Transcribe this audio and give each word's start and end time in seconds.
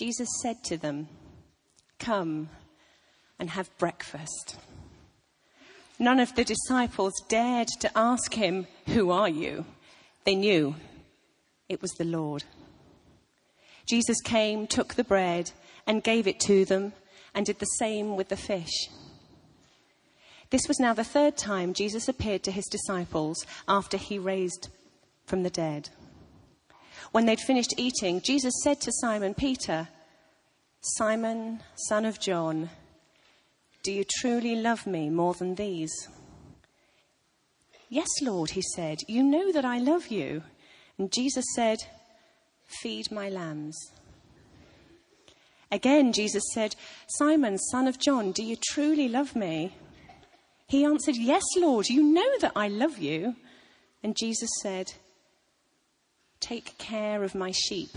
Jesus 0.00 0.30
said 0.40 0.64
to 0.64 0.78
them, 0.78 1.08
Come 1.98 2.48
and 3.38 3.50
have 3.50 3.76
breakfast. 3.76 4.56
None 5.98 6.18
of 6.18 6.34
the 6.34 6.42
disciples 6.42 7.12
dared 7.28 7.68
to 7.80 7.90
ask 7.94 8.32
him, 8.32 8.66
Who 8.86 9.10
are 9.10 9.28
you? 9.28 9.66
They 10.24 10.36
knew 10.36 10.74
it 11.68 11.82
was 11.82 11.90
the 11.92 12.06
Lord. 12.06 12.44
Jesus 13.86 14.22
came, 14.22 14.66
took 14.66 14.94
the 14.94 15.04
bread, 15.04 15.50
and 15.86 16.02
gave 16.02 16.26
it 16.26 16.40
to 16.40 16.64
them, 16.64 16.94
and 17.34 17.44
did 17.44 17.58
the 17.58 17.66
same 17.66 18.16
with 18.16 18.30
the 18.30 18.38
fish. 18.38 18.88
This 20.48 20.66
was 20.66 20.80
now 20.80 20.94
the 20.94 21.04
third 21.04 21.36
time 21.36 21.74
Jesus 21.74 22.08
appeared 22.08 22.42
to 22.44 22.50
his 22.50 22.68
disciples 22.68 23.44
after 23.68 23.98
he 23.98 24.18
raised 24.18 24.70
from 25.26 25.42
the 25.42 25.50
dead. 25.50 25.90
When 27.12 27.26
they'd 27.26 27.40
finished 27.40 27.74
eating, 27.76 28.20
Jesus 28.20 28.54
said 28.62 28.80
to 28.80 28.92
Simon 28.92 29.34
Peter, 29.34 29.88
Simon, 30.82 31.60
son 31.74 32.06
of 32.06 32.18
John, 32.18 32.70
do 33.82 33.92
you 33.92 34.04
truly 34.20 34.56
love 34.56 34.86
me 34.86 35.10
more 35.10 35.34
than 35.34 35.54
these? 35.54 35.92
Yes, 37.90 38.08
Lord, 38.22 38.50
he 38.50 38.62
said, 38.74 38.98
you 39.06 39.22
know 39.22 39.52
that 39.52 39.64
I 39.64 39.78
love 39.78 40.08
you. 40.08 40.42
And 40.98 41.12
Jesus 41.12 41.44
said, 41.54 41.78
Feed 42.66 43.10
my 43.10 43.28
lambs. 43.28 43.76
Again, 45.72 46.12
Jesus 46.12 46.44
said, 46.54 46.76
Simon, 47.08 47.58
son 47.58 47.86
of 47.86 47.98
John, 47.98 48.32
do 48.32 48.42
you 48.42 48.56
truly 48.56 49.08
love 49.08 49.36
me? 49.36 49.74
He 50.66 50.84
answered, 50.84 51.16
Yes, 51.16 51.42
Lord, 51.56 51.88
you 51.88 52.02
know 52.02 52.38
that 52.40 52.52
I 52.56 52.68
love 52.68 52.98
you. 52.98 53.34
And 54.02 54.16
Jesus 54.16 54.50
said, 54.62 54.92
Take 56.40 56.78
care 56.78 57.22
of 57.22 57.34
my 57.34 57.50
sheep. 57.50 57.90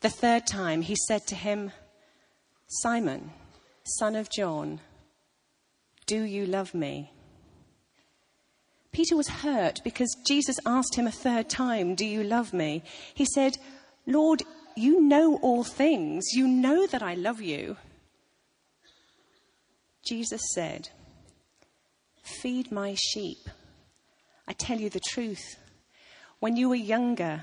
The 0.00 0.10
third 0.10 0.46
time 0.46 0.82
he 0.82 0.96
said 1.06 1.26
to 1.26 1.34
him, 1.34 1.72
Simon, 2.68 3.32
son 3.84 4.16
of 4.16 4.30
John, 4.30 4.80
do 6.06 6.22
you 6.22 6.46
love 6.46 6.74
me? 6.74 7.12
Peter 8.92 9.16
was 9.16 9.28
hurt 9.28 9.80
because 9.84 10.16
Jesus 10.26 10.58
asked 10.66 10.96
him 10.96 11.06
a 11.06 11.12
third 11.12 11.48
time, 11.48 11.94
Do 11.94 12.04
you 12.04 12.24
love 12.24 12.52
me? 12.52 12.82
He 13.14 13.24
said, 13.24 13.58
Lord, 14.06 14.42
you 14.74 15.00
know 15.00 15.36
all 15.42 15.62
things. 15.62 16.32
You 16.32 16.48
know 16.48 16.86
that 16.86 17.02
I 17.02 17.14
love 17.14 17.40
you. 17.40 17.76
Jesus 20.04 20.40
said, 20.54 20.88
Feed 22.22 22.72
my 22.72 22.96
sheep. 22.98 23.48
I 24.48 24.52
tell 24.54 24.80
you 24.80 24.90
the 24.90 25.00
truth. 25.00 25.56
When 26.40 26.56
you 26.56 26.68
were 26.70 26.74
younger, 26.74 27.42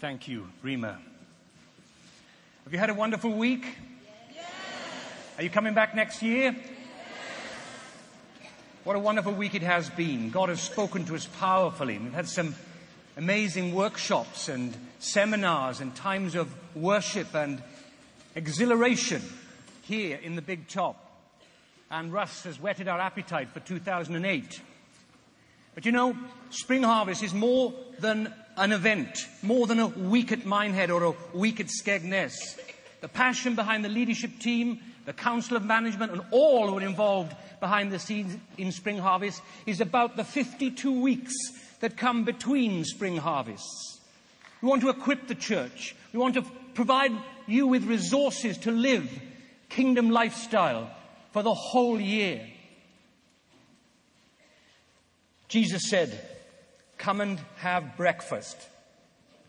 Thank 0.00 0.28
you, 0.28 0.48
Rima. 0.62 0.98
Have 2.64 2.72
you 2.72 2.78
had 2.78 2.88
a 2.88 2.94
wonderful 2.94 3.32
week? 3.32 3.66
Yes. 4.34 4.46
Are 5.36 5.42
you 5.42 5.50
coming 5.50 5.74
back 5.74 5.94
next 5.94 6.22
year? 6.22 6.56
Yes. 6.56 6.66
What 8.84 8.96
a 8.96 8.98
wonderful 8.98 9.34
week 9.34 9.54
it 9.54 9.60
has 9.60 9.90
been. 9.90 10.30
God 10.30 10.48
has 10.48 10.62
spoken 10.62 11.04
to 11.04 11.14
us 11.14 11.26
powerfully. 11.26 11.98
We've 11.98 12.14
had 12.14 12.28
some 12.28 12.54
amazing 13.18 13.74
workshops 13.74 14.48
and 14.48 14.74
seminars 15.00 15.82
and 15.82 15.94
times 15.94 16.34
of 16.34 16.50
worship 16.74 17.34
and 17.34 17.62
exhilaration 18.34 19.20
here 19.82 20.16
in 20.16 20.34
the 20.34 20.40
Big 20.40 20.66
Top. 20.66 20.96
And 21.90 22.10
Russ 22.10 22.44
has 22.44 22.58
whetted 22.58 22.88
our 22.88 23.00
appetite 23.00 23.50
for 23.50 23.60
2008. 23.60 24.62
But 25.74 25.84
you 25.84 25.92
know, 25.92 26.16
Spring 26.48 26.84
Harvest 26.84 27.22
is 27.22 27.34
more 27.34 27.74
than 27.98 28.32
an 28.60 28.72
event, 28.72 29.26
more 29.42 29.66
than 29.66 29.80
a 29.80 29.86
week 29.86 30.30
at 30.32 30.44
Minehead 30.44 30.90
or 30.90 31.02
a 31.02 31.14
week 31.36 31.60
at 31.60 31.68
Skegness. 31.68 32.34
The 33.00 33.08
passion 33.08 33.54
behind 33.54 33.82
the 33.82 33.88
leadership 33.88 34.38
team, 34.38 34.80
the 35.06 35.14
Council 35.14 35.56
of 35.56 35.64
Management, 35.64 36.12
and 36.12 36.20
all 36.30 36.68
who 36.68 36.78
are 36.78 36.82
involved 36.82 37.34
behind 37.58 37.90
the 37.90 37.98
scenes 37.98 38.36
in 38.58 38.70
Spring 38.70 38.98
Harvest 38.98 39.40
is 39.64 39.80
about 39.80 40.16
the 40.16 40.24
52 40.24 41.00
weeks 41.00 41.32
that 41.80 41.96
come 41.96 42.24
between 42.24 42.84
Spring 42.84 43.16
Harvests. 43.16 43.98
We 44.60 44.68
want 44.68 44.82
to 44.82 44.90
equip 44.90 45.26
the 45.26 45.34
church. 45.34 45.96
We 46.12 46.18
want 46.18 46.34
to 46.34 46.44
provide 46.74 47.12
you 47.46 47.66
with 47.66 47.84
resources 47.84 48.58
to 48.58 48.70
live 48.70 49.10
kingdom 49.70 50.10
lifestyle 50.10 50.90
for 51.32 51.42
the 51.42 51.54
whole 51.54 51.98
year. 51.98 52.46
Jesus 55.48 55.88
said, 55.88 56.20
Come 57.00 57.22
and 57.22 57.40
have 57.56 57.96
breakfast. 57.96 58.58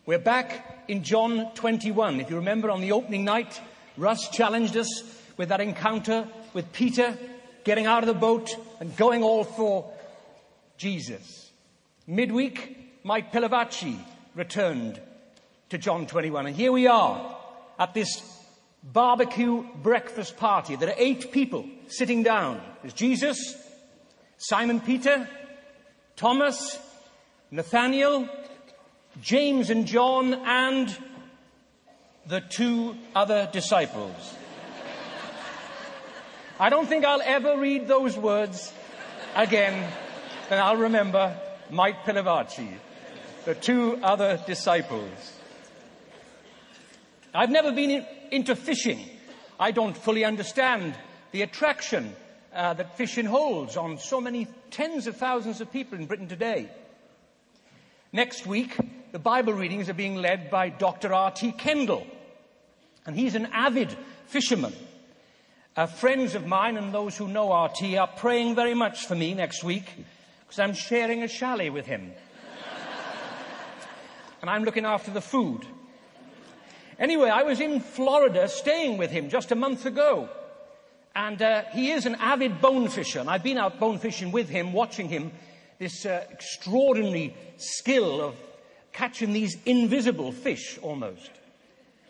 We're 0.05 0.19
back 0.19 0.85
in 0.87 1.03
John 1.03 1.53
21. 1.53 2.21
If 2.21 2.29
you 2.29 2.37
remember 2.37 2.71
on 2.71 2.79
the 2.79 2.93
opening 2.93 3.25
night, 3.25 3.59
Russ 3.97 4.29
challenged 4.29 4.77
us 4.77 5.03
with 5.35 5.49
that 5.49 5.59
encounter 5.59 6.29
with 6.53 6.71
Peter 6.71 7.17
getting 7.65 7.87
out 7.87 8.03
of 8.03 8.07
the 8.07 8.13
boat 8.13 8.55
and 8.79 8.95
going 8.95 9.21
all 9.21 9.43
for 9.43 9.91
Jesus. 10.77 11.51
Midweek, 12.07 13.03
Mike 13.03 13.33
Pilavachi 13.33 13.99
returned 14.33 15.01
to 15.71 15.77
John 15.77 16.07
21. 16.07 16.47
And 16.47 16.55
here 16.55 16.71
we 16.71 16.87
are 16.87 17.35
at 17.77 17.93
this 17.93 18.23
barbecue 18.81 19.65
breakfast 19.83 20.37
party. 20.37 20.77
There 20.77 20.87
are 20.87 20.95
eight 20.97 21.33
people 21.33 21.65
sitting 21.89 22.23
down. 22.23 22.61
There's 22.81 22.93
Jesus, 22.93 23.37
Simon 24.37 24.79
Peter, 24.79 25.27
Thomas, 26.15 26.79
Nathaniel, 27.53 28.29
James 29.21 29.69
and 29.69 29.85
John, 29.85 30.33
and 30.33 30.97
the 32.25 32.39
two 32.39 32.95
other 33.13 33.49
disciples. 33.51 34.35
I 36.57 36.69
don't 36.69 36.87
think 36.87 37.03
I'll 37.03 37.21
ever 37.21 37.57
read 37.57 37.89
those 37.89 38.15
words 38.17 38.71
again, 39.35 39.91
and 40.49 40.61
I'll 40.61 40.77
remember 40.77 41.37
Mike 41.69 42.05
Pilavachi, 42.05 42.69
the 43.43 43.55
two 43.55 43.99
other 44.01 44.41
disciples. 44.47 45.33
I've 47.33 47.49
never 47.49 47.73
been 47.73 47.91
in, 47.91 48.05
into 48.31 48.55
fishing. 48.55 49.09
I 49.59 49.71
don't 49.71 49.97
fully 49.97 50.23
understand 50.23 50.95
the 51.33 51.41
attraction 51.41 52.15
uh, 52.53 52.75
that 52.75 52.95
fishing 52.95 53.25
holds 53.25 53.75
on 53.75 53.97
so 53.97 54.21
many 54.21 54.47
tens 54.69 55.05
of 55.05 55.17
thousands 55.17 55.59
of 55.59 55.69
people 55.69 55.97
in 55.97 56.05
Britain 56.05 56.29
today. 56.29 56.69
Next 58.13 58.45
week, 58.45 58.75
the 59.13 59.19
Bible 59.19 59.53
readings 59.53 59.87
are 59.87 59.93
being 59.93 60.17
led 60.17 60.51
by 60.51 60.67
Dr. 60.67 61.13
R.T. 61.13 61.53
Kendall, 61.53 62.05
and 63.05 63.15
he's 63.15 63.35
an 63.35 63.47
avid 63.53 63.95
fisherman. 64.25 64.73
Uh, 65.77 65.85
friends 65.85 66.35
of 66.35 66.45
mine 66.45 66.75
and 66.75 66.93
those 66.93 67.15
who 67.15 67.29
know 67.29 67.63
RT 67.63 67.95
are 67.95 68.07
praying 68.07 68.55
very 68.55 68.73
much 68.73 69.05
for 69.05 69.15
me 69.15 69.33
next 69.33 69.63
week 69.63 69.85
because 70.41 70.59
I'm 70.59 70.73
sharing 70.73 71.23
a 71.23 71.29
chalet 71.29 71.69
with 71.69 71.85
him. 71.85 72.11
and 74.41 74.49
I'm 74.49 74.65
looking 74.65 74.83
after 74.83 75.11
the 75.11 75.21
food. 75.21 75.65
Anyway, 76.99 77.29
I 77.29 77.43
was 77.43 77.61
in 77.61 77.79
Florida 77.79 78.49
staying 78.49 78.97
with 78.97 79.11
him 79.11 79.29
just 79.29 79.53
a 79.53 79.55
month 79.55 79.85
ago. 79.85 80.27
And 81.15 81.41
uh, 81.41 81.63
he 81.71 81.91
is 81.91 82.05
an 82.05 82.15
avid 82.15 82.59
bone 82.59 82.89
fisher, 82.89 83.19
and 83.19 83.29
I've 83.29 83.43
been 83.43 83.57
out 83.57 83.79
bone 83.79 83.99
fishing 83.99 84.33
with 84.33 84.49
him, 84.49 84.73
watching 84.73 85.07
him, 85.07 85.31
this 85.81 86.05
uh, 86.05 86.23
extraordinary 86.29 87.35
skill 87.57 88.21
of 88.21 88.35
catching 88.93 89.33
these 89.33 89.57
invisible 89.65 90.31
fish 90.31 90.77
almost. 90.83 91.31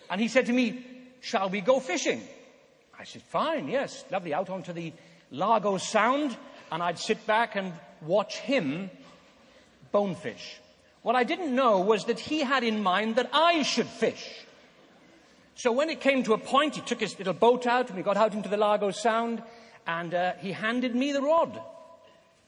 And 0.10 0.20
he 0.20 0.28
said 0.28 0.48
to 0.48 0.52
me, 0.52 0.86
Shall 1.22 1.50
we 1.50 1.62
go 1.62 1.80
fishing? 1.80 2.22
I 3.00 3.06
said, 3.06 3.22
Fine, 3.22 3.70
yes, 3.70 4.04
lovely, 4.12 4.34
out 4.34 4.50
onto 4.50 4.74
the 4.74 4.92
Largo 5.32 5.78
Sound, 5.78 6.36
and 6.70 6.84
I'd 6.84 7.00
sit 7.00 7.26
back 7.26 7.56
and 7.56 7.72
watch 8.02 8.40
him 8.40 8.90
bonefish. 9.94 10.60
What 11.02 11.16
I 11.16 11.24
didn't 11.24 11.56
know 11.56 11.80
was 11.80 12.04
that 12.06 12.20
he 12.20 12.42
had 12.42 12.66
in 12.66 12.84
mind 12.84 13.16
that 13.16 13.30
I 13.32 13.64
should 13.64 13.88
fish. 13.88 14.46
So 15.56 15.72
when 15.72 15.90
it 15.90 16.02
came 16.02 16.24
to 16.24 16.34
a 16.34 16.38
point, 16.38 16.76
he 16.76 16.82
took 16.82 17.00
his 17.00 17.18
little 17.18 17.34
boat 17.34 17.66
out 17.66 17.88
and 17.88 17.96
we 17.96 18.04
got 18.04 18.18
out 18.18 18.34
into 18.34 18.50
the 18.50 18.58
Largo 18.58 18.92
Sound 18.92 19.42
and 19.88 20.14
uh, 20.14 20.34
he 20.40 20.52
handed 20.52 20.94
me 20.94 21.14
the 21.14 21.22
rod. 21.22 21.58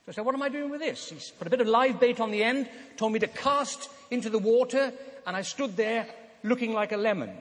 So 0.06 0.12
I 0.12 0.16
said, 0.16 0.26
What 0.26 0.36
am 0.36 0.42
I 0.42 0.50
doing 0.50 0.70
with 0.70 0.82
this? 0.82 1.10
He 1.10 1.18
put 1.38 1.48
a 1.48 1.50
bit 1.50 1.62
of 1.62 1.68
live 1.68 2.00
bait 2.00 2.20
on 2.20 2.32
the 2.32 2.44
end, 2.44 2.68
told 2.98 3.14
me 3.14 3.20
to 3.20 3.28
cast 3.28 3.90
into 4.12 4.30
the 4.30 4.40
water, 4.40 4.92
and 5.26 5.36
I 5.36 5.44
stood 5.44 5.78
there 5.78 6.08
looking 6.44 6.74
like 6.74 6.92
a 6.92 6.98
lemon. 6.98 7.32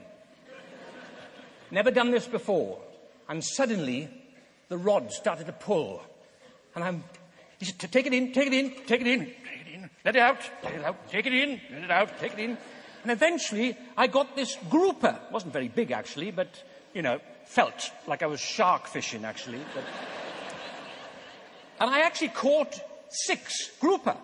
Never 1.73 1.91
done 1.91 2.13
this 2.13 2.27
before. 2.27 2.79
And 3.29 3.43
suddenly, 3.43 4.09
the 4.69 4.79
rod 4.79 5.11
started 5.11 5.47
to 5.47 5.53
pull. 5.53 6.03
And 6.77 6.85
I'm, 6.85 7.05
he 7.59 7.65
said, 7.65 7.79
Take 7.91 8.07
it 8.07 8.15
in, 8.15 8.33
take 8.33 8.47
it 8.47 8.55
in, 8.55 8.71
take 8.87 9.01
it 9.01 9.07
in, 9.09 9.21
take 9.21 9.67
it 9.67 9.75
in, 9.75 9.91
let 10.05 10.15
it 10.15 10.23
out, 10.23 10.39
let 10.63 10.75
it 10.75 10.85
out, 10.85 11.11
take 11.11 11.27
it 11.27 11.35
in, 11.35 11.61
let 11.73 11.83
it 11.83 11.91
out, 11.91 12.21
take 12.21 12.35
it 12.35 12.39
in. 12.39 12.57
And 13.03 13.11
eventually, 13.11 13.77
I 13.97 14.07
got 14.07 14.37
this 14.37 14.57
grouper. 14.71 15.19
It 15.27 15.33
wasn't 15.33 15.53
very 15.53 15.67
big, 15.67 15.91
actually, 15.91 16.31
but, 16.31 16.63
you 16.95 17.03
know, 17.03 17.19
felt 17.47 17.91
like 18.07 18.23
I 18.23 18.27
was 18.27 18.39
shark 18.39 18.87
fishing, 18.87 19.25
actually. 19.25 19.59
But... 19.75 20.22
and 21.83 21.91
I 21.91 22.03
actually 22.03 22.29
caught 22.29 22.81
six 23.09 23.73
grouper. 23.81 24.17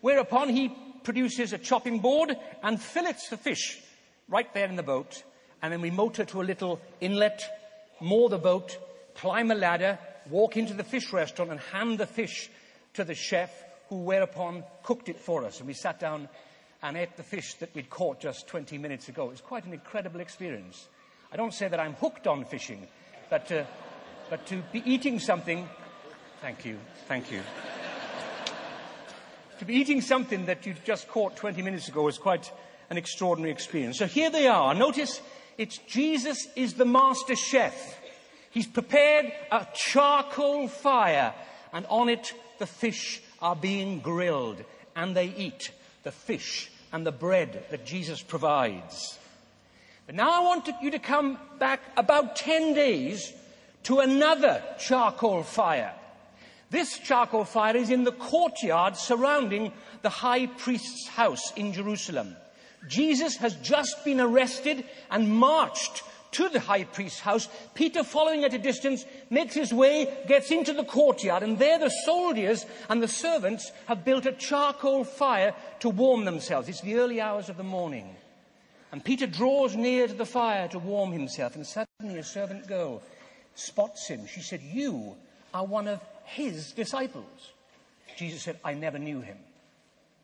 Whereupon 0.00 0.48
he 0.48 0.74
produces 1.04 1.52
a 1.52 1.58
chopping 1.58 1.98
board 1.98 2.34
and 2.62 2.80
fillets 2.80 3.28
the 3.28 3.36
fish 3.36 3.78
right 4.26 4.52
there 4.54 4.68
in 4.68 4.76
the 4.76 4.82
boat. 4.82 5.22
And 5.60 5.70
then 5.70 5.82
we 5.82 5.90
motor 5.90 6.24
to 6.24 6.40
a 6.40 6.42
little 6.42 6.80
inlet, 6.98 7.42
moor 8.00 8.30
the 8.30 8.38
boat, 8.38 8.78
climb 9.14 9.50
a 9.50 9.54
ladder, 9.54 9.98
walk 10.30 10.56
into 10.56 10.72
the 10.72 10.82
fish 10.82 11.12
restaurant 11.12 11.50
and 11.50 11.60
hand 11.60 11.98
the 11.98 12.06
fish 12.06 12.48
to 12.94 13.04
the 13.04 13.14
chef, 13.14 13.50
who 13.90 13.96
whereupon 13.96 14.64
cooked 14.82 15.10
it 15.10 15.20
for 15.20 15.44
us. 15.44 15.58
And 15.58 15.66
we 15.66 15.74
sat 15.74 16.00
down 16.00 16.26
and 16.82 16.96
ate 16.96 17.18
the 17.18 17.22
fish 17.22 17.52
that 17.54 17.74
we'd 17.74 17.90
caught 17.90 18.18
just 18.18 18.48
20 18.48 18.78
minutes 18.78 19.10
ago. 19.10 19.26
It 19.26 19.32
was 19.32 19.40
quite 19.42 19.66
an 19.66 19.74
incredible 19.74 20.20
experience. 20.20 20.88
I 21.30 21.36
don't 21.36 21.52
say 21.52 21.68
that 21.68 21.78
I'm 21.78 21.96
hooked 21.96 22.26
on 22.26 22.46
fishing, 22.46 22.86
but, 23.28 23.52
uh, 23.52 23.64
but 24.30 24.46
to 24.46 24.62
be 24.72 24.82
eating 24.86 25.18
something, 25.18 25.68
thank 26.42 26.64
you, 26.64 26.76
thank 27.06 27.30
you. 27.30 27.40
to 29.60 29.64
be 29.64 29.74
eating 29.74 30.00
something 30.00 30.46
that 30.46 30.66
you've 30.66 30.82
just 30.82 31.06
caught 31.06 31.36
20 31.36 31.62
minutes 31.62 31.86
ago 31.88 32.08
is 32.08 32.18
quite 32.18 32.50
an 32.90 32.96
extraordinary 32.96 33.52
experience. 33.52 33.96
So 33.96 34.06
here 34.06 34.28
they 34.28 34.48
are. 34.48 34.74
Notice 34.74 35.20
it's 35.56 35.78
Jesus 35.78 36.48
is 36.56 36.74
the 36.74 36.84
master 36.84 37.36
chef. 37.36 38.00
He's 38.50 38.66
prepared 38.66 39.32
a 39.52 39.68
charcoal 39.72 40.66
fire, 40.66 41.32
and 41.72 41.86
on 41.86 42.08
it 42.08 42.34
the 42.58 42.66
fish 42.66 43.22
are 43.40 43.54
being 43.54 44.00
grilled, 44.00 44.64
and 44.96 45.16
they 45.16 45.28
eat 45.36 45.70
the 46.02 46.10
fish 46.10 46.72
and 46.92 47.06
the 47.06 47.12
bread 47.12 47.66
that 47.70 47.86
Jesus 47.86 48.20
provides. 48.20 49.16
But 50.06 50.16
now 50.16 50.42
I 50.42 50.44
want 50.44 50.68
you 50.82 50.90
to 50.90 50.98
come 50.98 51.38
back 51.60 51.80
about 51.96 52.34
10 52.34 52.74
days 52.74 53.32
to 53.84 54.00
another 54.00 54.60
charcoal 54.80 55.44
fire. 55.44 55.94
This 56.72 56.98
charcoal 56.98 57.44
fire 57.44 57.76
is 57.76 57.90
in 57.90 58.04
the 58.04 58.12
courtyard 58.12 58.96
surrounding 58.96 59.72
the 60.00 60.08
high 60.08 60.46
priest's 60.46 61.06
house 61.06 61.52
in 61.54 61.74
Jerusalem. 61.74 62.34
Jesus 62.88 63.36
has 63.36 63.54
just 63.56 64.02
been 64.06 64.22
arrested 64.22 64.84
and 65.10 65.28
marched 65.28 66.02
to 66.30 66.48
the 66.48 66.60
high 66.60 66.84
priest's 66.84 67.20
house. 67.20 67.46
Peter, 67.74 68.02
following 68.02 68.42
at 68.44 68.54
a 68.54 68.58
distance, 68.58 69.04
makes 69.28 69.54
his 69.54 69.70
way, 69.70 70.08
gets 70.26 70.50
into 70.50 70.72
the 70.72 70.82
courtyard, 70.82 71.42
and 71.42 71.58
there 71.58 71.78
the 71.78 71.90
soldiers 72.06 72.64
and 72.88 73.02
the 73.02 73.06
servants 73.06 73.70
have 73.86 74.02
built 74.02 74.24
a 74.24 74.32
charcoal 74.32 75.04
fire 75.04 75.54
to 75.80 75.90
warm 75.90 76.24
themselves. 76.24 76.70
It's 76.70 76.80
the 76.80 76.94
early 76.94 77.20
hours 77.20 77.50
of 77.50 77.58
the 77.58 77.62
morning. 77.62 78.16
And 78.92 79.04
Peter 79.04 79.26
draws 79.26 79.76
near 79.76 80.06
to 80.06 80.14
the 80.14 80.24
fire 80.24 80.68
to 80.68 80.78
warm 80.78 81.12
himself, 81.12 81.54
and 81.54 81.66
suddenly 81.66 82.18
a 82.18 82.24
servant 82.24 82.66
girl 82.66 83.02
spots 83.54 84.08
him. 84.08 84.26
She 84.26 84.40
said, 84.40 84.62
You 84.62 85.16
are 85.52 85.66
one 85.66 85.86
of 85.86 86.00
his 86.24 86.72
disciples. 86.72 87.52
Jesus 88.16 88.42
said, 88.42 88.58
I 88.64 88.74
never 88.74 88.98
knew 88.98 89.20
him. 89.20 89.38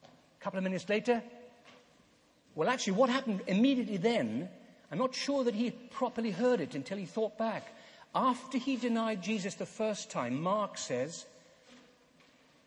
A 0.04 0.44
couple 0.44 0.58
of 0.58 0.64
minutes 0.64 0.88
later, 0.88 1.22
well, 2.54 2.68
actually, 2.68 2.94
what 2.94 3.10
happened 3.10 3.42
immediately 3.46 3.96
then 3.96 4.48
I'm 4.90 4.98
not 4.98 5.14
sure 5.14 5.44
that 5.44 5.54
he 5.54 5.70
properly 5.70 6.30
heard 6.30 6.60
it 6.60 6.74
until 6.74 6.98
he 6.98 7.04
thought 7.04 7.36
back. 7.36 7.74
After 8.14 8.58
he 8.58 8.76
denied 8.76 9.22
Jesus 9.22 9.54
the 9.54 9.66
first 9.66 10.10
time, 10.10 10.40
Mark 10.40 10.78
says, 10.78 11.26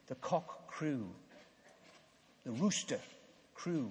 the 0.07 0.16
cock 0.16 0.68
crew, 0.68 1.07
the 2.45 2.51
rooster 2.51 3.00
crew. 3.56 3.89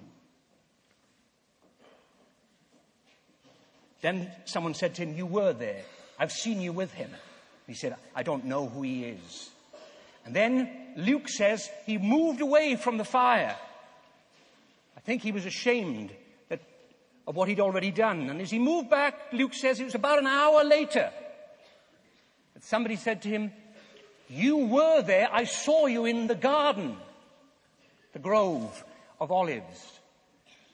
Then 4.01 4.31
someone 4.45 4.73
said 4.73 4.95
to 4.95 5.03
him, 5.03 5.15
You 5.15 5.25
were 5.25 5.53
there. 5.53 5.83
I've 6.17 6.31
seen 6.31 6.61
you 6.61 6.71
with 6.71 6.93
him. 6.93 7.11
He 7.67 7.73
said, 7.73 7.95
I 8.15 8.23
don't 8.23 8.45
know 8.45 8.67
who 8.67 8.81
he 8.81 9.05
is. 9.05 9.49
And 10.25 10.35
then 10.35 10.69
Luke 10.97 11.29
says 11.29 11.69
he 11.85 11.97
moved 11.97 12.41
away 12.41 12.75
from 12.75 12.97
the 12.97 13.05
fire. 13.05 13.55
I 14.97 14.99
think 14.99 15.21
he 15.21 15.31
was 15.31 15.45
ashamed 15.45 16.11
of 17.27 17.35
what 17.35 17.47
he'd 17.47 17.59
already 17.59 17.91
done. 17.91 18.29
And 18.29 18.41
as 18.41 18.51
he 18.51 18.59
moved 18.59 18.89
back, 18.89 19.15
Luke 19.31 19.53
says 19.53 19.79
it 19.79 19.85
was 19.85 19.95
about 19.95 20.19
an 20.19 20.27
hour 20.27 20.63
later 20.63 21.09
that 22.53 22.63
somebody 22.63 22.95
said 22.95 23.21
to 23.23 23.29
him, 23.29 23.51
You 24.27 24.57
were 24.57 25.01
there. 25.01 25.29
I 25.31 25.45
saw 25.45 25.85
you 25.85 26.05
in 26.05 26.27
the 26.27 26.35
garden, 26.35 26.97
the 28.13 28.19
grove 28.19 28.83
of 29.19 29.31
olives. 29.31 29.99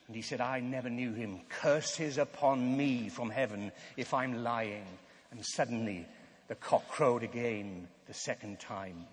And 0.07 0.15
he 0.15 0.21
said, 0.21 0.39
I 0.39 0.61
never 0.61 0.89
knew 0.89 1.13
him. 1.13 1.41
Curses 1.49 2.17
upon 2.17 2.77
me 2.77 3.09
from 3.09 3.29
heaven 3.29 3.71
if 3.97 4.13
I'm 4.13 4.43
lying. 4.43 4.85
And 5.31 5.45
suddenly 5.45 6.07
the 6.47 6.55
cock 6.55 6.87
crowed 6.87 7.23
again 7.23 7.87
the 8.07 8.13
second 8.13 8.59
time. 8.59 9.05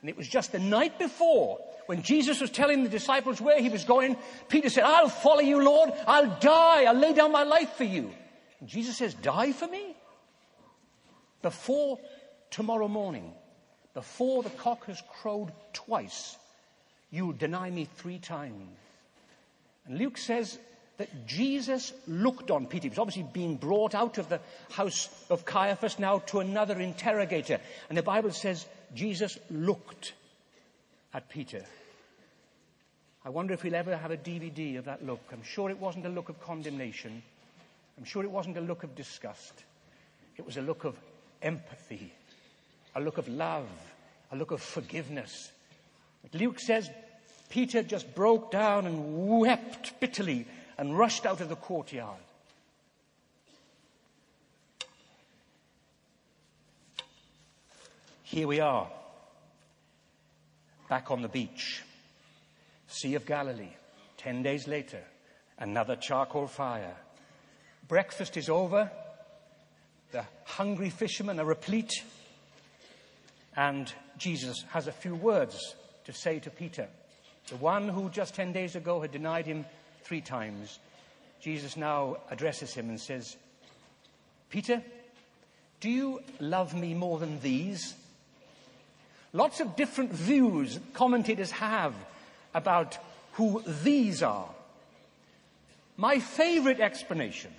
And 0.00 0.08
it 0.08 0.16
was 0.16 0.28
just 0.28 0.52
the 0.52 0.60
night 0.60 0.98
before 0.98 1.58
when 1.86 2.02
Jesus 2.02 2.40
was 2.40 2.50
telling 2.50 2.84
the 2.84 2.88
disciples 2.88 3.40
where 3.40 3.60
he 3.60 3.68
was 3.68 3.84
going, 3.84 4.16
Peter 4.48 4.68
said, 4.68 4.84
I'll 4.84 5.08
follow 5.08 5.40
you, 5.40 5.62
Lord. 5.62 5.90
I'll 6.06 6.38
die. 6.38 6.84
I'll 6.84 6.94
lay 6.94 7.12
down 7.12 7.32
my 7.32 7.42
life 7.42 7.72
for 7.72 7.84
you. 7.84 8.12
And 8.60 8.68
Jesus 8.68 8.96
says, 8.96 9.14
Die 9.14 9.52
for 9.52 9.66
me? 9.66 9.96
Before 11.42 11.98
tomorrow 12.50 12.88
morning, 12.88 13.32
before 13.94 14.42
the 14.42 14.50
cock 14.50 14.86
has 14.86 15.02
crowed 15.20 15.50
twice, 15.72 16.36
you'll 17.10 17.32
deny 17.32 17.70
me 17.70 17.88
three 17.96 18.18
times. 18.18 18.68
And 19.86 19.98
Luke 19.98 20.18
says 20.18 20.58
that 20.98 21.26
Jesus 21.26 21.92
looked 22.06 22.50
on 22.50 22.66
Peter. 22.66 22.82
He 22.84 22.88
was 22.90 22.98
obviously 22.98 23.24
being 23.32 23.56
brought 23.56 23.94
out 23.94 24.18
of 24.18 24.28
the 24.28 24.40
house 24.70 25.08
of 25.30 25.44
Caiaphas 25.44 25.98
now 25.98 26.18
to 26.26 26.40
another 26.40 26.78
interrogator. 26.78 27.60
And 27.88 27.96
the 27.96 28.02
Bible 28.02 28.32
says 28.32 28.66
Jesus 28.94 29.38
looked 29.48 30.12
at 31.14 31.28
Peter. 31.28 31.64
I 33.24 33.30
wonder 33.30 33.54
if 33.54 33.62
we'll 33.62 33.76
ever 33.76 33.96
have 33.96 34.10
a 34.10 34.16
DVD 34.16 34.78
of 34.78 34.86
that 34.86 35.06
look. 35.06 35.20
I'm 35.32 35.42
sure 35.42 35.70
it 35.70 35.78
wasn't 35.78 36.06
a 36.06 36.10
look 36.10 36.28
of 36.28 36.40
condemnation. 36.40 37.22
I'm 37.96 38.04
sure 38.04 38.24
it 38.24 38.30
wasn't 38.30 38.58
a 38.58 38.60
look 38.60 38.82
of 38.82 38.94
disgust. 38.94 39.52
It 40.36 40.46
was 40.46 40.56
a 40.56 40.62
look 40.62 40.84
of 40.84 40.96
empathy, 41.42 42.12
a 42.94 43.00
look 43.00 43.18
of 43.18 43.28
love, 43.28 43.68
a 44.32 44.36
look 44.36 44.50
of 44.50 44.60
forgiveness. 44.60 45.50
Luke 46.32 46.58
says 46.58 46.90
Peter 47.48 47.82
just 47.82 48.14
broke 48.14 48.50
down 48.50 48.86
and 48.86 49.40
wept 49.40 49.98
bitterly 50.00 50.46
and 50.78 50.96
rushed 50.96 51.26
out 51.26 51.40
of 51.40 51.48
the 51.48 51.56
courtyard. 51.56 52.20
Here 58.22 58.46
we 58.46 58.60
are, 58.60 58.88
back 60.88 61.10
on 61.10 61.22
the 61.22 61.28
beach, 61.28 61.82
Sea 62.86 63.14
of 63.16 63.26
Galilee. 63.26 63.72
Ten 64.18 64.42
days 64.42 64.68
later, 64.68 65.02
another 65.58 65.96
charcoal 65.96 66.46
fire. 66.46 66.96
Breakfast 67.88 68.36
is 68.36 68.48
over. 68.48 68.90
The 70.12 70.24
hungry 70.44 70.90
fishermen 70.90 71.40
are 71.40 71.46
replete. 71.46 71.92
And 73.56 73.92
Jesus 74.18 74.62
has 74.70 74.86
a 74.86 74.92
few 74.92 75.14
words 75.14 75.74
to 76.04 76.12
say 76.12 76.38
to 76.40 76.50
Peter. 76.50 76.88
The 77.48 77.56
one 77.56 77.88
who 77.88 78.10
just 78.10 78.34
10 78.34 78.52
days 78.52 78.76
ago 78.76 79.00
had 79.00 79.10
denied 79.10 79.46
him 79.46 79.64
three 80.08 80.20
times. 80.22 80.78
Jesus 81.38 81.76
now 81.76 82.16
addresses 82.30 82.72
him 82.72 82.88
and 82.88 82.98
says, 82.98 83.36
Peter, 84.48 84.82
do 85.80 85.90
you 85.90 86.20
love 86.40 86.74
me 86.74 86.94
more 86.94 87.18
than 87.18 87.38
these? 87.40 87.94
Lots 89.34 89.60
of 89.60 89.76
different 89.76 90.10
views 90.10 90.80
commentators 90.94 91.50
have 91.50 91.94
about 92.54 92.96
who 93.34 93.62
these 93.84 94.22
are. 94.22 94.48
My 95.98 96.20
favorite 96.20 96.80
explanation 96.80 97.52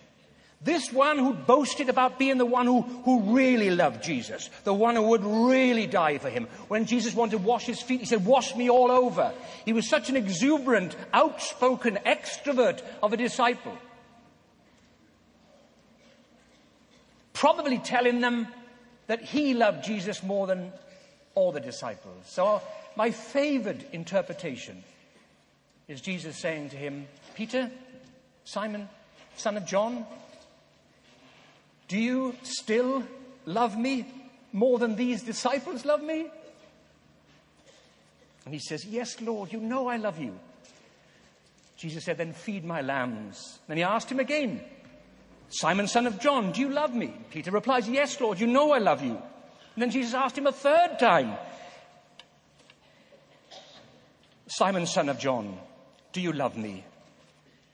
this 0.61 0.91
one 0.91 1.17
who 1.17 1.33
boasted 1.33 1.87
about 1.87 2.19
being 2.19 2.37
the 2.37 2.45
one 2.45 2.65
who, 2.65 2.81
who 2.81 3.35
really 3.35 3.69
loved 3.69 4.03
Jesus, 4.03 4.49
the 4.65 4.73
one 4.73 4.95
who 4.95 5.03
would 5.03 5.23
really 5.23 5.87
die 5.87 6.17
for 6.17 6.29
him. 6.29 6.47
When 6.67 6.85
Jesus 6.85 7.15
wanted 7.15 7.31
to 7.31 7.37
wash 7.37 7.65
his 7.65 7.81
feet, 7.81 8.01
he 8.01 8.05
said, 8.05 8.25
Wash 8.25 8.55
me 8.55 8.69
all 8.69 8.91
over. 8.91 9.33
He 9.63 9.73
was 9.73 9.87
such 9.87 10.09
an 10.09 10.17
exuberant, 10.17 10.95
outspoken 11.13 11.97
extrovert 12.05 12.81
of 13.01 13.13
a 13.13 13.17
disciple. 13.17 13.77
Probably 17.31 17.77
telling 17.77 18.19
them, 18.19 18.47
that 19.09 19.23
he 19.23 19.55
loved 19.55 19.83
Jesus 19.83 20.21
more 20.21 20.45
than 20.45 20.71
all 21.33 21.51
the 21.51 21.59
disciples. 21.59 22.25
So, 22.27 22.61
my 22.95 23.09
favored 23.09 23.83
interpretation 23.91 24.83
is 25.87 25.99
Jesus 25.99 26.37
saying 26.37 26.69
to 26.69 26.77
him, 26.77 27.07
Peter, 27.33 27.71
Simon, 28.45 28.87
son 29.35 29.57
of 29.57 29.65
John, 29.65 30.05
do 31.89 31.97
you 31.97 32.35
still 32.43 33.03
love 33.45 33.77
me 33.77 34.07
more 34.53 34.79
than 34.79 34.95
these 34.95 35.23
disciples 35.23 35.83
love 35.83 36.01
me? 36.01 36.27
And 38.45 38.53
he 38.53 38.59
says, 38.59 38.85
Yes, 38.85 39.19
Lord, 39.21 39.51
you 39.51 39.59
know 39.59 39.87
I 39.87 39.97
love 39.97 40.19
you. 40.19 40.39
Jesus 41.75 42.05
said, 42.05 42.17
Then 42.17 42.33
feed 42.33 42.63
my 42.63 42.81
lambs. 42.81 43.59
Then 43.67 43.77
he 43.77 43.83
asked 43.83 44.11
him 44.11 44.19
again, 44.19 44.61
Simon, 45.49 45.87
son 45.87 46.05
of 46.05 46.19
John, 46.19 46.51
do 46.51 46.61
you 46.61 46.69
love 46.69 46.93
me? 46.93 47.13
Peter 47.31 47.51
replies, 47.51 47.89
Yes, 47.89 48.21
Lord, 48.21 48.39
you 48.39 48.47
know 48.47 48.71
I 48.71 48.77
love 48.77 49.03
you. 49.03 49.21
And 49.75 49.83
then 49.83 49.89
Jesus 49.89 50.13
asked 50.13 50.37
him 50.37 50.47
a 50.47 50.51
third 50.51 50.99
time, 50.99 51.35
Simon, 54.47 54.85
son 54.85 55.09
of 55.09 55.19
John, 55.19 55.57
do 56.11 56.21
you 56.21 56.33
love 56.33 56.55
me? 56.55 56.83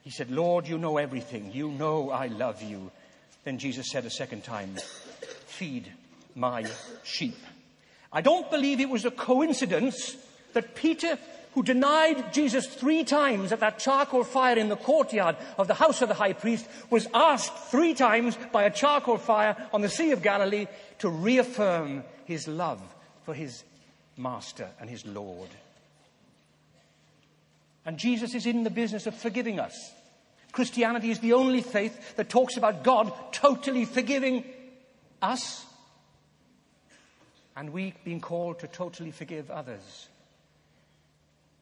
He 0.03 0.09
said, 0.09 0.29
Lord, 0.29 0.67
you 0.67 0.77
know 0.77 0.97
everything. 0.97 1.51
You 1.51 1.71
know 1.71 2.11
I 2.11 2.27
love 2.27 2.61
you. 2.61 2.91
Then 3.45 3.59
Jesus 3.59 3.89
said 3.89 4.05
a 4.05 4.09
second 4.09 4.43
time, 4.43 4.75
Feed 5.45 5.91
my 6.35 6.65
sheep. 7.03 7.37
I 8.11 8.21
don't 8.21 8.49
believe 8.49 8.79
it 8.79 8.89
was 8.89 9.05
a 9.05 9.11
coincidence 9.11 10.17
that 10.53 10.75
Peter, 10.75 11.19
who 11.53 11.61
denied 11.63 12.33
Jesus 12.33 12.65
three 12.65 13.03
times 13.03 13.51
at 13.51 13.59
that 13.59 13.77
charcoal 13.77 14.23
fire 14.23 14.57
in 14.57 14.67
the 14.67 14.75
courtyard 14.75 15.37
of 15.57 15.67
the 15.67 15.75
house 15.75 16.01
of 16.01 16.09
the 16.09 16.15
high 16.15 16.33
priest, 16.33 16.67
was 16.89 17.07
asked 17.13 17.55
three 17.69 17.93
times 17.93 18.37
by 18.51 18.63
a 18.63 18.71
charcoal 18.71 19.17
fire 19.17 19.55
on 19.71 19.81
the 19.81 19.89
Sea 19.89 20.11
of 20.11 20.23
Galilee 20.23 20.65
to 20.99 21.09
reaffirm 21.09 22.03
his 22.25 22.47
love 22.47 22.81
for 23.23 23.33
his 23.33 23.63
master 24.17 24.67
and 24.79 24.89
his 24.89 25.05
Lord. 25.05 25.49
And 27.85 27.99
Jesus 27.99 28.33
is 28.33 28.47
in 28.47 28.63
the 28.63 28.71
business 28.71 29.05
of 29.05 29.15
forgiving 29.15 29.59
us. 29.59 29.93
Christianity 30.55 31.11
is 31.11 31.19
the 31.19 31.33
only 31.33 31.61
faith 31.61 32.15
that 32.15 32.29
talks 32.29 32.55
about 32.55 32.81
God 32.81 33.11
totally 33.33 33.83
forgiving 33.83 34.45
us 35.21 35.65
and 37.57 37.73
we 37.73 37.93
being 38.05 38.21
called 38.21 38.59
to 38.59 38.67
totally 38.69 39.11
forgive 39.11 39.51
others. 39.51 40.07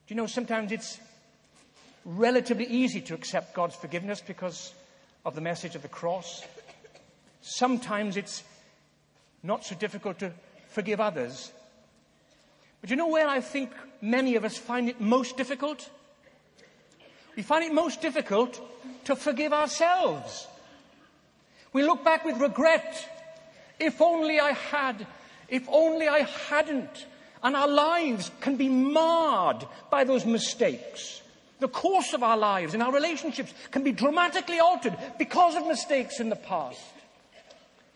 Do 0.05 0.13
you 0.13 0.15
know, 0.15 0.27
sometimes 0.27 0.71
it's 0.71 0.99
relatively 2.05 2.65
easy 2.65 3.01
to 3.01 3.15
accept 3.15 3.55
God's 3.55 3.75
forgiveness 3.75 4.21
because 4.21 4.75
of 5.25 5.33
the 5.33 5.41
message 5.41 5.73
of 5.73 5.81
the 5.81 5.87
cross. 5.87 6.43
Sometimes 7.41 8.15
it's 8.15 8.43
not 9.41 9.65
so 9.65 9.73
difficult 9.73 10.19
to 10.19 10.33
forgive 10.67 11.01
others. 11.01 11.51
But 12.79 12.91
you 12.91 12.95
know 12.95 13.07
where 13.07 13.27
I 13.27 13.41
think 13.41 13.71
many 14.01 14.35
of 14.35 14.45
us 14.45 14.55
find 14.55 14.87
it 14.87 15.01
most 15.01 15.35
difficult? 15.35 15.89
We 17.35 17.41
find 17.41 17.63
it 17.63 17.73
most 17.73 17.99
difficult 17.99 18.61
to 19.05 19.15
forgive 19.15 19.53
ourselves. 19.53 20.47
We 21.73 21.83
look 21.83 22.03
back 22.03 22.23
with 22.23 22.39
regret. 22.39 23.09
If 23.79 24.01
only 24.01 24.39
I 24.39 24.51
had, 24.51 25.05
if 25.49 25.67
only 25.67 26.07
I 26.07 26.19
hadn't. 26.19 27.05
And 27.41 27.55
our 27.55 27.67
lives 27.67 28.31
can 28.39 28.55
be 28.55 28.69
marred 28.69 29.65
by 29.89 30.03
those 30.03 30.25
mistakes. 30.25 31.21
The 31.59 31.67
course 31.67 32.13
of 32.13 32.23
our 32.23 32.37
lives 32.37 32.73
and 32.73 32.83
our 32.83 32.93
relationships 32.93 33.53
can 33.71 33.83
be 33.83 33.91
dramatically 33.91 34.59
altered 34.59 34.97
because 35.17 35.55
of 35.55 35.67
mistakes 35.67 36.19
in 36.19 36.29
the 36.29 36.35
past. 36.35 36.79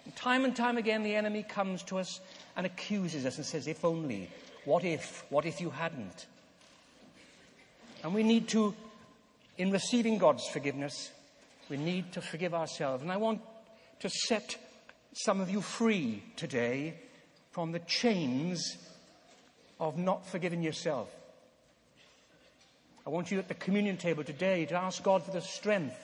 And 0.06 0.16
time 0.16 0.46
and 0.46 0.56
time 0.56 0.78
again, 0.78 1.04
the 1.04 1.16
enemy 1.16 1.44
comes 1.44 1.84
to 1.84 1.98
us 1.98 2.20
and 2.56 2.66
accuses 2.66 3.26
us 3.26 3.38
and 3.38 3.46
says, 3.46 3.68
If 3.68 3.86
only, 3.86 4.30
what 4.66 4.84
if, 4.84 5.26
what 5.30 5.46
if 5.46 5.62
you 5.62 5.70
hadn't? 5.70 6.26
And 8.04 8.14
we 8.14 8.24
need 8.24 8.48
to 8.50 8.74
in 9.58 9.72
receiving 9.72 10.18
God's 10.18 10.48
forgiveness, 10.48 11.12
we 11.70 11.78
need 11.78 12.14
to 12.14 12.22
forgive 12.22 12.54
ourselves. 12.54 13.04
And 13.04 13.12
I 13.12 13.18
want 13.18 13.42
to 14.00 14.10
set 14.10 14.56
some 15.14 15.42
of 15.42 15.50
you 15.50 15.62
free 15.62 16.24
today 16.36 16.94
from 17.52 17.72
the 17.72 17.80
chains 17.80 18.78
of 19.80 19.98
not 19.98 20.28
forgiving 20.28 20.62
yourself. 20.62 21.10
I 23.06 23.10
want 23.10 23.32
you 23.32 23.40
at 23.40 23.48
the 23.48 23.54
communion 23.54 23.98
table 23.98 24.24
today 24.24 24.66
to 24.66 24.76
ask 24.76 25.02
God 25.02 25.24
for 25.24 25.32
the 25.32 25.42
strength 25.42 25.98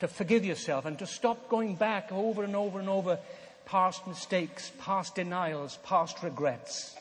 to 0.00 0.08
forgive 0.08 0.44
yourself 0.44 0.84
and 0.84 0.98
to 0.98 1.06
stop 1.06 1.48
going 1.48 1.76
back 1.76 2.12
over 2.12 2.42
and 2.42 2.56
over 2.56 2.80
and 2.80 2.88
over 2.88 3.18
past 3.64 4.06
mistakes, 4.06 4.72
past 4.80 5.14
denials, 5.14 5.78
past 5.84 6.22
regrets. 6.22 6.94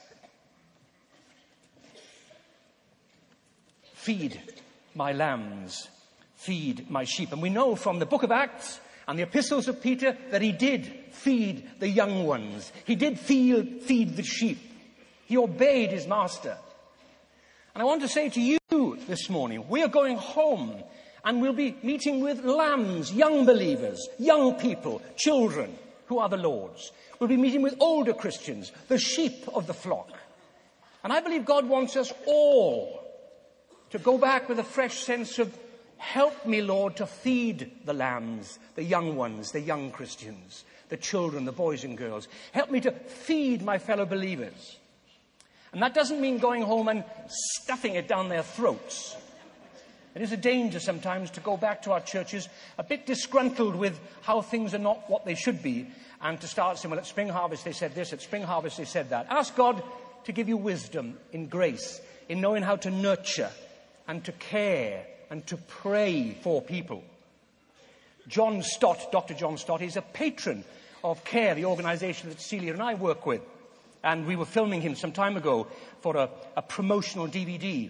Feed 3.93 4.39
my 4.95 5.11
lambs, 5.11 5.87
feed 6.35 6.89
my 6.89 7.03
sheep. 7.03 7.31
And 7.31 7.41
we 7.41 7.49
know 7.49 7.75
from 7.75 7.99
the 7.99 8.05
book 8.05 8.23
of 8.23 8.31
Acts 8.31 8.79
and 9.07 9.17
the 9.17 9.23
epistles 9.23 9.67
of 9.67 9.81
Peter 9.81 10.17
that 10.31 10.41
he 10.41 10.51
did 10.51 10.85
feed 11.11 11.69
the 11.79 11.89
young 11.89 12.25
ones. 12.25 12.71
He 12.85 12.95
did 12.95 13.19
feed, 13.19 13.83
feed 13.83 14.15
the 14.15 14.23
sheep. 14.23 14.59
He 15.25 15.37
obeyed 15.37 15.91
his 15.91 16.07
master. 16.07 16.57
And 17.73 17.81
I 17.81 17.85
want 17.85 18.01
to 18.01 18.07
say 18.07 18.29
to 18.29 18.41
you 18.41 18.59
this 19.07 19.29
morning, 19.29 19.67
we 19.67 19.81
are 19.81 19.87
going 19.87 20.17
home 20.17 20.83
and 21.25 21.41
we'll 21.41 21.53
be 21.53 21.77
meeting 21.81 22.21
with 22.21 22.43
lambs, 22.43 23.11
young 23.13 23.45
believers, 23.45 24.07
young 24.19 24.55
people, 24.55 25.01
children 25.15 25.75
who 26.07 26.19
are 26.19 26.29
the 26.29 26.37
Lord's. 26.37 26.91
We'll 27.19 27.29
be 27.29 27.37
meeting 27.37 27.61
with 27.61 27.75
older 27.79 28.13
Christians, 28.13 28.71
the 28.89 28.97
sheep 28.97 29.47
of 29.53 29.65
the 29.67 29.73
flock. 29.73 30.09
And 31.03 31.11
I 31.11 31.21
believe 31.21 31.45
God 31.45 31.67
wants 31.67 31.95
us 31.95 32.11
all 32.27 33.02
to 33.93 33.99
go 33.99 34.17
back 34.17 34.49
with 34.49 34.57
a 34.57 34.63
fresh 34.63 35.03
sense 35.03 35.37
of, 35.37 35.55
help 35.97 36.47
me, 36.47 36.63
Lord, 36.63 36.95
to 36.95 37.05
feed 37.05 37.71
the 37.85 37.93
lambs, 37.93 38.57
the 38.73 38.83
young 38.83 39.15
ones, 39.15 39.51
the 39.51 39.61
young 39.61 39.91
Christians, 39.91 40.65
the 40.89 40.97
children, 40.97 41.45
the 41.45 41.51
boys 41.51 41.83
and 41.83 41.95
girls. 41.95 42.27
Help 42.53 42.71
me 42.71 42.81
to 42.81 42.91
feed 42.91 43.61
my 43.61 43.77
fellow 43.77 44.07
believers. 44.07 44.79
And 45.73 45.83
that 45.83 45.93
doesn't 45.93 46.19
mean 46.19 46.39
going 46.39 46.63
home 46.63 46.87
and 46.87 47.03
stuffing 47.27 47.93
it 47.93 48.07
down 48.07 48.29
their 48.29 48.41
throats. 48.41 49.15
It 50.15 50.23
is 50.23 50.31
a 50.31 50.37
danger 50.37 50.79
sometimes 50.79 51.29
to 51.29 51.39
go 51.39 51.55
back 51.55 51.83
to 51.83 51.91
our 51.91 52.01
churches 52.01 52.49
a 52.79 52.83
bit 52.83 53.05
disgruntled 53.05 53.75
with 53.75 53.99
how 54.23 54.41
things 54.41 54.73
are 54.73 54.79
not 54.79 55.07
what 55.07 55.23
they 55.23 55.35
should 55.35 55.61
be 55.61 55.85
and 56.19 56.41
to 56.41 56.47
start 56.47 56.79
saying, 56.79 56.89
well, 56.89 56.99
at 56.99 57.05
Spring 57.05 57.29
Harvest 57.29 57.63
they 57.63 57.73
said 57.73 57.93
this, 57.93 58.11
at 58.11 58.23
Spring 58.23 58.41
Harvest 58.41 58.77
they 58.77 58.85
said 58.85 59.11
that. 59.11 59.27
Ask 59.29 59.55
God 59.55 59.83
to 60.23 60.31
give 60.31 60.49
you 60.49 60.57
wisdom 60.57 61.19
in 61.31 61.45
grace, 61.45 62.01
in 62.27 62.41
knowing 62.41 62.63
how 62.63 62.77
to 62.77 62.89
nurture 62.89 63.51
and 64.07 64.23
to 64.25 64.31
care 64.33 65.05
and 65.29 65.45
to 65.47 65.57
pray 65.57 66.37
for 66.41 66.61
people. 66.61 67.03
John 68.27 68.61
Stott, 68.61 69.11
Dr. 69.11 69.33
John 69.33 69.57
Stott, 69.57 69.81
is 69.81 69.97
a 69.97 70.01
patron 70.01 70.63
of 71.03 71.23
CARE, 71.25 71.55
the 71.55 71.65
organization 71.65 72.29
that 72.29 72.39
Celia 72.39 72.73
and 72.73 72.81
I 72.81 72.93
work 72.93 73.25
with. 73.25 73.41
And 74.03 74.25
we 74.25 74.35
were 74.35 74.45
filming 74.45 74.81
him 74.81 74.95
some 74.95 75.11
time 75.11 75.37
ago 75.37 75.67
for 76.01 76.15
a, 76.15 76.29
a 76.55 76.61
promotional 76.61 77.27
DVD. 77.27 77.89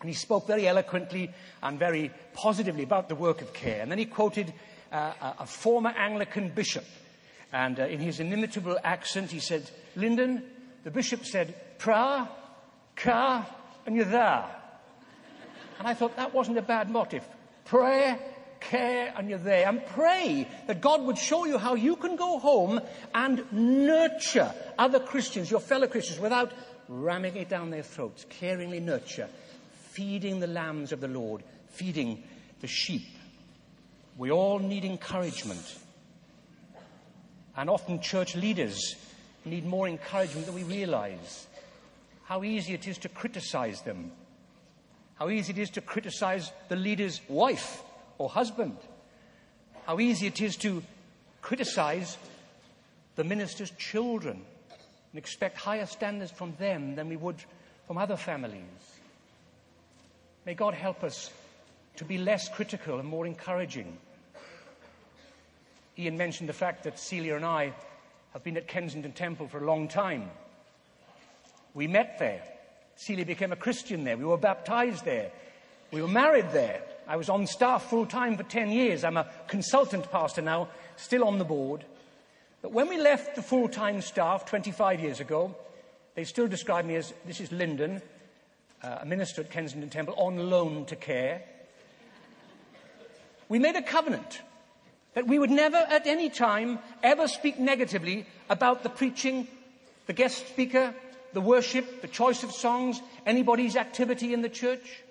And 0.00 0.08
he 0.08 0.14
spoke 0.14 0.46
very 0.46 0.66
eloquently 0.66 1.30
and 1.62 1.78
very 1.78 2.10
positively 2.34 2.82
about 2.82 3.08
the 3.08 3.14
work 3.14 3.40
of 3.40 3.52
CARE. 3.52 3.82
And 3.82 3.90
then 3.90 3.98
he 3.98 4.06
quoted 4.06 4.52
uh, 4.90 5.12
a, 5.38 5.46
former 5.46 5.90
Anglican 5.90 6.50
bishop. 6.50 6.84
And 7.52 7.78
uh, 7.78 7.84
in 7.84 8.00
his 8.00 8.20
inimitable 8.20 8.78
accent, 8.82 9.30
he 9.30 9.40
said, 9.40 9.70
Lyndon, 9.96 10.42
the 10.84 10.90
bishop 10.90 11.24
said, 11.24 11.54
pra, 11.78 12.28
ka, 12.96 13.46
and 13.86 13.96
you're 13.96 14.04
there. 14.04 14.44
And 15.78 15.88
I 15.88 15.94
thought 15.94 16.16
that 16.16 16.34
wasn't 16.34 16.58
a 16.58 16.62
bad 16.62 16.90
motive. 16.90 17.24
Pray, 17.64 18.18
care, 18.60 19.12
and 19.16 19.28
you're 19.28 19.38
there. 19.38 19.68
And 19.68 19.84
pray 19.86 20.48
that 20.66 20.80
God 20.80 21.02
would 21.02 21.18
show 21.18 21.44
you 21.44 21.58
how 21.58 21.74
you 21.74 21.96
can 21.96 22.16
go 22.16 22.38
home 22.38 22.80
and 23.14 23.44
nurture 23.52 24.52
other 24.78 25.00
Christians, 25.00 25.50
your 25.50 25.60
fellow 25.60 25.86
Christians, 25.86 26.20
without 26.20 26.52
ramming 26.88 27.36
it 27.36 27.48
down 27.48 27.70
their 27.70 27.82
throats. 27.82 28.24
Caringly 28.40 28.80
nurture, 28.80 29.28
feeding 29.90 30.40
the 30.40 30.46
lambs 30.46 30.92
of 30.92 31.00
the 31.00 31.08
Lord, 31.08 31.42
feeding 31.68 32.22
the 32.60 32.66
sheep. 32.66 33.06
We 34.16 34.30
all 34.30 34.58
need 34.58 34.84
encouragement. 34.84 35.78
And 37.56 37.68
often 37.68 38.00
church 38.00 38.34
leaders 38.34 38.96
need 39.44 39.66
more 39.66 39.88
encouragement 39.88 40.46
than 40.46 40.54
we 40.54 40.62
realize. 40.62 41.46
How 42.24 42.44
easy 42.44 42.74
it 42.74 42.86
is 42.86 42.98
to 42.98 43.08
criticize 43.08 43.82
them 43.82 44.12
how 45.22 45.30
easy 45.30 45.52
it 45.52 45.58
is 45.60 45.70
to 45.70 45.80
criticize 45.80 46.50
the 46.68 46.74
leader's 46.74 47.20
wife 47.28 47.84
or 48.18 48.28
husband. 48.28 48.76
How 49.86 50.00
easy 50.00 50.26
it 50.26 50.40
is 50.40 50.56
to 50.56 50.82
criticize 51.40 52.18
the 53.14 53.22
minister's 53.22 53.70
children 53.78 54.42
and 55.12 55.18
expect 55.18 55.58
higher 55.58 55.86
standards 55.86 56.32
from 56.32 56.56
them 56.58 56.96
than 56.96 57.08
we 57.08 57.14
would 57.14 57.36
from 57.86 57.98
other 57.98 58.16
families. 58.16 58.64
May 60.44 60.54
God 60.54 60.74
help 60.74 61.04
us 61.04 61.30
to 61.98 62.04
be 62.04 62.18
less 62.18 62.48
critical 62.48 62.98
and 62.98 63.08
more 63.08 63.24
encouraging. 63.24 63.96
Ian 65.96 66.16
mentioned 66.16 66.48
the 66.48 66.52
fact 66.52 66.82
that 66.82 66.98
Celia 66.98 67.36
and 67.36 67.44
I 67.44 67.72
have 68.32 68.42
been 68.42 68.56
at 68.56 68.66
Kensington 68.66 69.12
Temple 69.12 69.46
for 69.46 69.58
a 69.58 69.66
long 69.66 69.86
time. 69.86 70.32
We 71.74 71.86
met 71.86 72.18
there. 72.18 72.42
Celia 73.02 73.26
became 73.26 73.50
a 73.50 73.56
Christian 73.56 74.04
there. 74.04 74.16
We 74.16 74.24
were 74.24 74.36
baptized 74.36 75.04
there. 75.04 75.32
We 75.90 76.00
were 76.00 76.08
married 76.08 76.52
there. 76.52 76.82
I 77.08 77.16
was 77.16 77.28
on 77.28 77.48
staff 77.48 77.90
full 77.90 78.06
time 78.06 78.36
for 78.36 78.44
10 78.44 78.70
years. 78.70 79.02
I'm 79.02 79.16
a 79.16 79.28
consultant 79.48 80.08
pastor 80.12 80.40
now, 80.40 80.68
still 80.96 81.24
on 81.24 81.38
the 81.38 81.44
board. 81.44 81.84
But 82.62 82.70
when 82.70 82.88
we 82.88 82.98
left 82.98 83.34
the 83.34 83.42
full 83.42 83.68
time 83.68 84.02
staff 84.02 84.46
25 84.46 85.00
years 85.00 85.18
ago, 85.18 85.56
they 86.14 86.22
still 86.22 86.46
describe 86.46 86.84
me 86.84 86.94
as 86.94 87.12
this 87.26 87.40
is 87.40 87.50
Lyndon, 87.50 88.00
uh, 88.84 88.98
a 89.00 89.04
minister 89.04 89.40
at 89.40 89.50
Kensington 89.50 89.90
Temple, 89.90 90.14
on 90.16 90.48
loan 90.48 90.84
to 90.84 90.94
care. 90.94 91.42
We 93.48 93.58
made 93.58 93.74
a 93.74 93.82
covenant 93.82 94.42
that 95.14 95.26
we 95.26 95.40
would 95.40 95.50
never 95.50 95.76
at 95.76 96.06
any 96.06 96.30
time 96.30 96.78
ever 97.02 97.26
speak 97.26 97.58
negatively 97.58 98.26
about 98.48 98.84
the 98.84 98.90
preaching, 98.90 99.48
the 100.06 100.12
guest 100.12 100.46
speaker, 100.46 100.94
the 101.32 101.40
worship, 101.40 102.02
the 102.02 102.08
choice 102.08 102.42
of 102.42 102.52
songs, 102.52 103.00
anybody's 103.26 103.76
activity 103.76 104.34
in 104.34 104.42
the 104.42 104.48
church. 104.48 105.02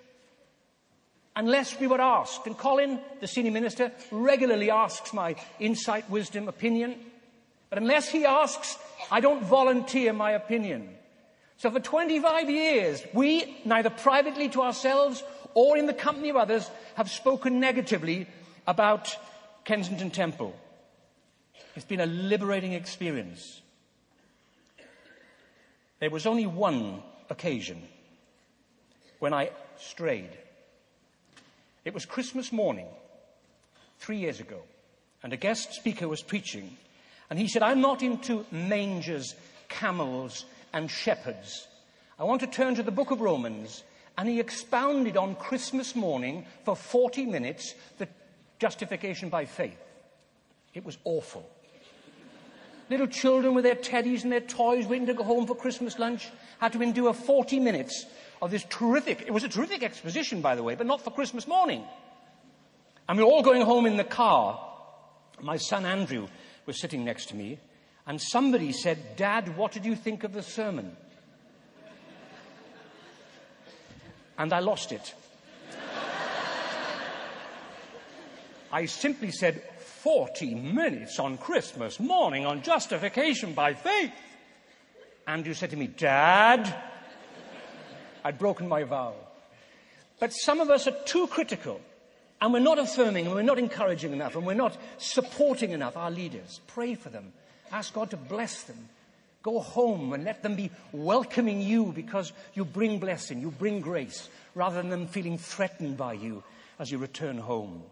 Unless 1.35 1.79
we 1.79 1.87
were 1.87 2.01
asked. 2.01 2.45
And 2.45 2.57
Colin, 2.57 2.99
the 3.19 3.27
senior 3.27 3.51
minister, 3.51 3.91
regularly 4.11 4.69
asks 4.69 5.13
my 5.13 5.35
insight, 5.59 6.09
wisdom, 6.09 6.47
opinion. 6.47 6.95
But 7.69 7.79
unless 7.79 8.09
he 8.09 8.25
asks, 8.25 8.77
I 9.09 9.21
don't 9.21 9.43
volunteer 9.43 10.11
my 10.11 10.31
opinion. 10.31 10.89
So 11.57 11.71
for 11.71 11.79
25 11.79 12.49
years, 12.49 13.01
we, 13.13 13.57
neither 13.65 13.89
privately 13.89 14.49
to 14.49 14.61
ourselves 14.61 15.23
or 15.53 15.77
in 15.77 15.85
the 15.85 15.93
company 15.93 16.29
of 16.29 16.35
others, 16.35 16.69
have 16.95 17.09
spoken 17.09 17.59
negatively 17.59 18.27
about 18.67 19.15
Kensington 19.63 20.11
Temple. 20.11 20.55
It's 21.75 21.85
been 21.85 22.01
a 22.01 22.05
liberating 22.05 22.73
experience. 22.73 23.60
There 26.01 26.09
was 26.09 26.25
only 26.25 26.47
one 26.47 27.03
occasion 27.29 27.79
when 29.19 29.35
I 29.35 29.51
strayed. 29.77 30.31
It 31.85 31.93
was 31.93 32.07
Christmas 32.07 32.51
morning, 32.51 32.87
three 33.99 34.17
years 34.17 34.39
ago, 34.39 34.61
and 35.21 35.31
a 35.31 35.37
guest 35.37 35.73
speaker 35.73 36.07
was 36.07 36.23
preaching, 36.23 36.75
and 37.29 37.37
he 37.37 37.47
said, 37.47 37.61
I'm 37.61 37.81
not 37.81 38.01
into 38.01 38.47
mangers, 38.49 39.35
camels, 39.69 40.45
and 40.73 40.89
shepherds. 40.89 41.67
I 42.17 42.23
want 42.23 42.41
to 42.41 42.47
turn 42.47 42.73
to 42.75 42.83
the 42.83 42.89
book 42.89 43.11
of 43.11 43.21
Romans, 43.21 43.83
and 44.17 44.27
he 44.27 44.39
expounded 44.39 45.17
on 45.17 45.35
Christmas 45.35 45.95
morning 45.95 46.47
for 46.65 46.75
40 46.75 47.27
minutes 47.27 47.75
the 47.99 48.07
justification 48.57 49.29
by 49.29 49.45
faith. 49.45 49.79
It 50.73 50.83
was 50.83 50.97
awful. 51.03 51.47
Little 52.91 53.07
children 53.07 53.53
with 53.53 53.63
their 53.63 53.75
teddies 53.75 54.23
and 54.23 54.31
their 54.33 54.41
toys 54.41 54.85
waiting 54.85 55.07
to 55.07 55.13
go 55.13 55.23
home 55.23 55.47
for 55.47 55.55
Christmas 55.55 55.97
lunch 55.97 56.27
had 56.59 56.73
to 56.73 56.81
endure 56.81 57.13
40 57.13 57.61
minutes 57.61 58.05
of 58.41 58.51
this 58.51 58.65
terrific, 58.67 59.21
it 59.21 59.31
was 59.31 59.45
a 59.45 59.47
terrific 59.47 59.81
exposition, 59.81 60.41
by 60.41 60.55
the 60.55 60.63
way, 60.63 60.75
but 60.75 60.85
not 60.85 60.99
for 60.99 61.09
Christmas 61.09 61.47
morning. 61.47 61.85
And 63.07 63.17
we 63.17 63.23
were 63.23 63.29
all 63.29 63.43
going 63.43 63.61
home 63.61 63.85
in 63.85 63.95
the 63.95 64.03
car. 64.03 64.59
My 65.39 65.55
son 65.55 65.85
Andrew 65.85 66.27
was 66.65 66.81
sitting 66.81 67.05
next 67.05 67.29
to 67.29 67.35
me, 67.37 67.59
and 68.05 68.21
somebody 68.21 68.73
said, 68.73 69.15
Dad, 69.15 69.55
what 69.55 69.71
did 69.71 69.85
you 69.85 69.95
think 69.95 70.25
of 70.25 70.33
the 70.33 70.43
sermon? 70.43 70.97
And 74.37 74.51
I 74.51 74.59
lost 74.59 74.91
it. 74.91 75.15
I 78.73 78.85
simply 78.85 79.31
said, 79.31 79.63
40 80.03 80.55
minutes 80.55 81.19
on 81.19 81.37
Christmas 81.37 81.99
morning 81.99 82.43
on 82.43 82.63
justification 82.63 83.53
by 83.53 83.75
faith. 83.75 84.11
Andrew 85.27 85.53
said 85.53 85.69
to 85.69 85.77
me, 85.77 85.85
Dad, 85.85 86.73
I'd 88.23 88.39
broken 88.39 88.67
my 88.67 88.83
vow. 88.83 89.13
But 90.19 90.33
some 90.33 90.59
of 90.59 90.71
us 90.71 90.87
are 90.87 90.95
too 91.05 91.27
critical, 91.27 91.79
and 92.41 92.51
we're 92.51 92.59
not 92.59 92.79
affirming, 92.79 93.27
and 93.27 93.35
we're 93.35 93.43
not 93.43 93.59
encouraging 93.59 94.11
enough, 94.11 94.35
and 94.35 94.43
we're 94.43 94.55
not 94.55 94.75
supporting 94.97 95.69
enough 95.69 95.95
our 95.95 96.09
leaders. 96.09 96.61
Pray 96.65 96.95
for 96.95 97.09
them. 97.09 97.31
Ask 97.71 97.93
God 97.93 98.09
to 98.09 98.17
bless 98.17 98.63
them. 98.63 98.89
Go 99.43 99.59
home 99.59 100.13
and 100.13 100.23
let 100.23 100.41
them 100.41 100.55
be 100.55 100.71
welcoming 100.91 101.61
you 101.61 101.91
because 101.95 102.33
you 102.55 102.65
bring 102.65 102.97
blessing, 102.97 103.39
you 103.39 103.51
bring 103.51 103.81
grace, 103.81 104.29
rather 104.55 104.77
than 104.77 104.89
them 104.89 105.05
feeling 105.05 105.37
threatened 105.37 105.95
by 105.95 106.13
you 106.13 106.43
as 106.79 106.91
you 106.91 106.97
return 106.97 107.37
home. 107.37 107.83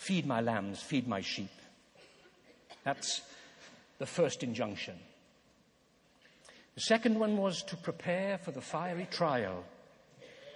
Feed 0.00 0.24
my 0.24 0.40
lambs, 0.40 0.80
feed 0.80 1.06
my 1.06 1.20
sheep. 1.20 1.50
That's 2.84 3.20
the 3.98 4.06
first 4.06 4.42
injunction. 4.42 4.94
The 6.74 6.80
second 6.80 7.18
one 7.18 7.36
was 7.36 7.62
to 7.64 7.76
prepare 7.76 8.38
for 8.38 8.50
the 8.50 8.62
fiery 8.62 9.06
trial. 9.10 9.62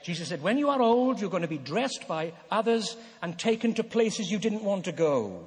Jesus 0.03 0.29
said, 0.29 0.43
When 0.43 0.57
you 0.57 0.71
are 0.71 0.81
old, 0.81 1.21
you're 1.21 1.29
going 1.29 1.43
to 1.43 1.47
be 1.47 1.59
dressed 1.59 2.09
by 2.09 2.33
others 2.51 2.97
and 3.21 3.39
taken 3.39 3.75
to 3.75 3.85
places 3.85 4.31
you 4.31 4.39
didn't 4.39 4.65
want 4.65 4.87
to 4.87 4.93
go. 4.93 5.45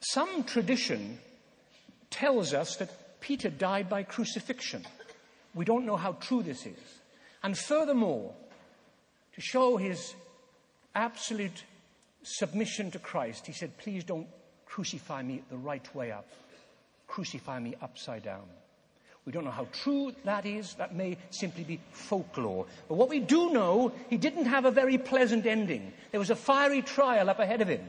Some 0.00 0.44
tradition 0.44 1.18
tells 2.10 2.52
us 2.52 2.76
that 2.76 3.20
Peter 3.22 3.48
died 3.48 3.88
by 3.88 4.02
crucifixion. 4.02 4.84
We 5.54 5.64
don't 5.64 5.86
know 5.86 5.96
how 5.96 6.12
true 6.12 6.42
this 6.42 6.66
is. 6.66 7.00
And 7.42 7.56
furthermore, 7.56 8.34
to 9.34 9.40
show 9.40 9.76
his 9.76 10.14
absolute 10.94 11.64
submission 12.22 12.90
to 12.90 12.98
Christ, 12.98 13.46
he 13.46 13.52
said, 13.52 13.76
Please 13.78 14.04
don't 14.04 14.26
crucify 14.66 15.22
me 15.22 15.42
the 15.50 15.56
right 15.56 15.94
way 15.94 16.12
up. 16.12 16.28
Crucify 17.06 17.58
me 17.58 17.74
upside 17.82 18.22
down. 18.22 18.44
We 19.24 19.32
don't 19.32 19.44
know 19.44 19.50
how 19.50 19.68
true 19.72 20.12
that 20.24 20.46
is. 20.46 20.74
That 20.74 20.94
may 20.94 21.16
simply 21.30 21.62
be 21.62 21.80
folklore. 21.92 22.66
But 22.88 22.96
what 22.96 23.08
we 23.08 23.20
do 23.20 23.52
know, 23.52 23.92
he 24.10 24.16
didn't 24.16 24.46
have 24.46 24.64
a 24.64 24.70
very 24.70 24.98
pleasant 24.98 25.46
ending. 25.46 25.92
There 26.10 26.18
was 26.18 26.30
a 26.30 26.36
fiery 26.36 26.82
trial 26.82 27.30
up 27.30 27.38
ahead 27.38 27.60
of 27.60 27.68
him. 27.68 27.82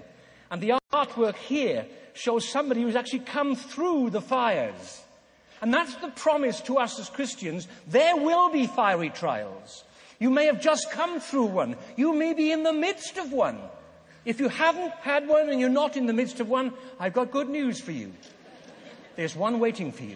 And 0.51 0.61
the 0.61 0.79
artwork 0.93 1.35
here 1.35 1.87
shows 2.13 2.47
somebody 2.47 2.83
who's 2.83 2.95
actually 2.95 3.19
come 3.19 3.55
through 3.55 4.11
the 4.11 4.21
fires. 4.21 5.01
And 5.61 5.73
that's 5.73 5.95
the 5.95 6.09
promise 6.09 6.61
to 6.61 6.77
us 6.77 6.99
as 6.99 7.09
Christians. 7.09 7.67
There 7.87 8.17
will 8.17 8.51
be 8.51 8.67
fiery 8.67 9.09
trials. 9.09 9.83
You 10.23 10.29
may 10.29 10.45
have 10.45 10.61
just 10.61 10.89
come 10.89 11.19
through 11.19 11.47
one. 11.47 11.75
You 11.97 12.13
may 12.13 12.33
be 12.33 12.49
in 12.49 12.63
the 12.63 12.71
midst 12.71 13.17
of 13.17 13.33
one. 13.33 13.59
If 14.23 14.39
you 14.39 14.47
haven't 14.47 14.93
had 15.01 15.27
one 15.27 15.49
and 15.49 15.59
you're 15.59 15.67
not 15.67 15.97
in 15.97 16.05
the 16.05 16.13
midst 16.13 16.39
of 16.39 16.47
one, 16.47 16.71
I've 16.97 17.11
got 17.11 17.29
good 17.29 17.49
news 17.49 17.81
for 17.81 17.91
you. 17.91 18.13
There's 19.17 19.35
one 19.35 19.59
waiting 19.59 19.91
for 19.91 20.03
you. 20.03 20.15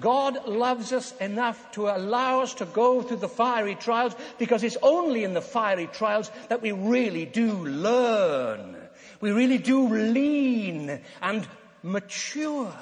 God 0.00 0.48
loves 0.48 0.94
us 0.94 1.14
enough 1.18 1.72
to 1.72 1.88
allow 1.88 2.40
us 2.40 2.54
to 2.54 2.64
go 2.64 3.02
through 3.02 3.18
the 3.18 3.28
fiery 3.28 3.74
trials 3.74 4.16
because 4.38 4.64
it's 4.64 4.78
only 4.80 5.24
in 5.24 5.34
the 5.34 5.42
fiery 5.42 5.88
trials 5.88 6.30
that 6.48 6.62
we 6.62 6.72
really 6.72 7.26
do 7.26 7.52
learn. 7.52 8.78
We 9.20 9.30
really 9.30 9.58
do 9.58 9.88
lean 9.88 11.00
and 11.20 11.46
mature, 11.82 12.72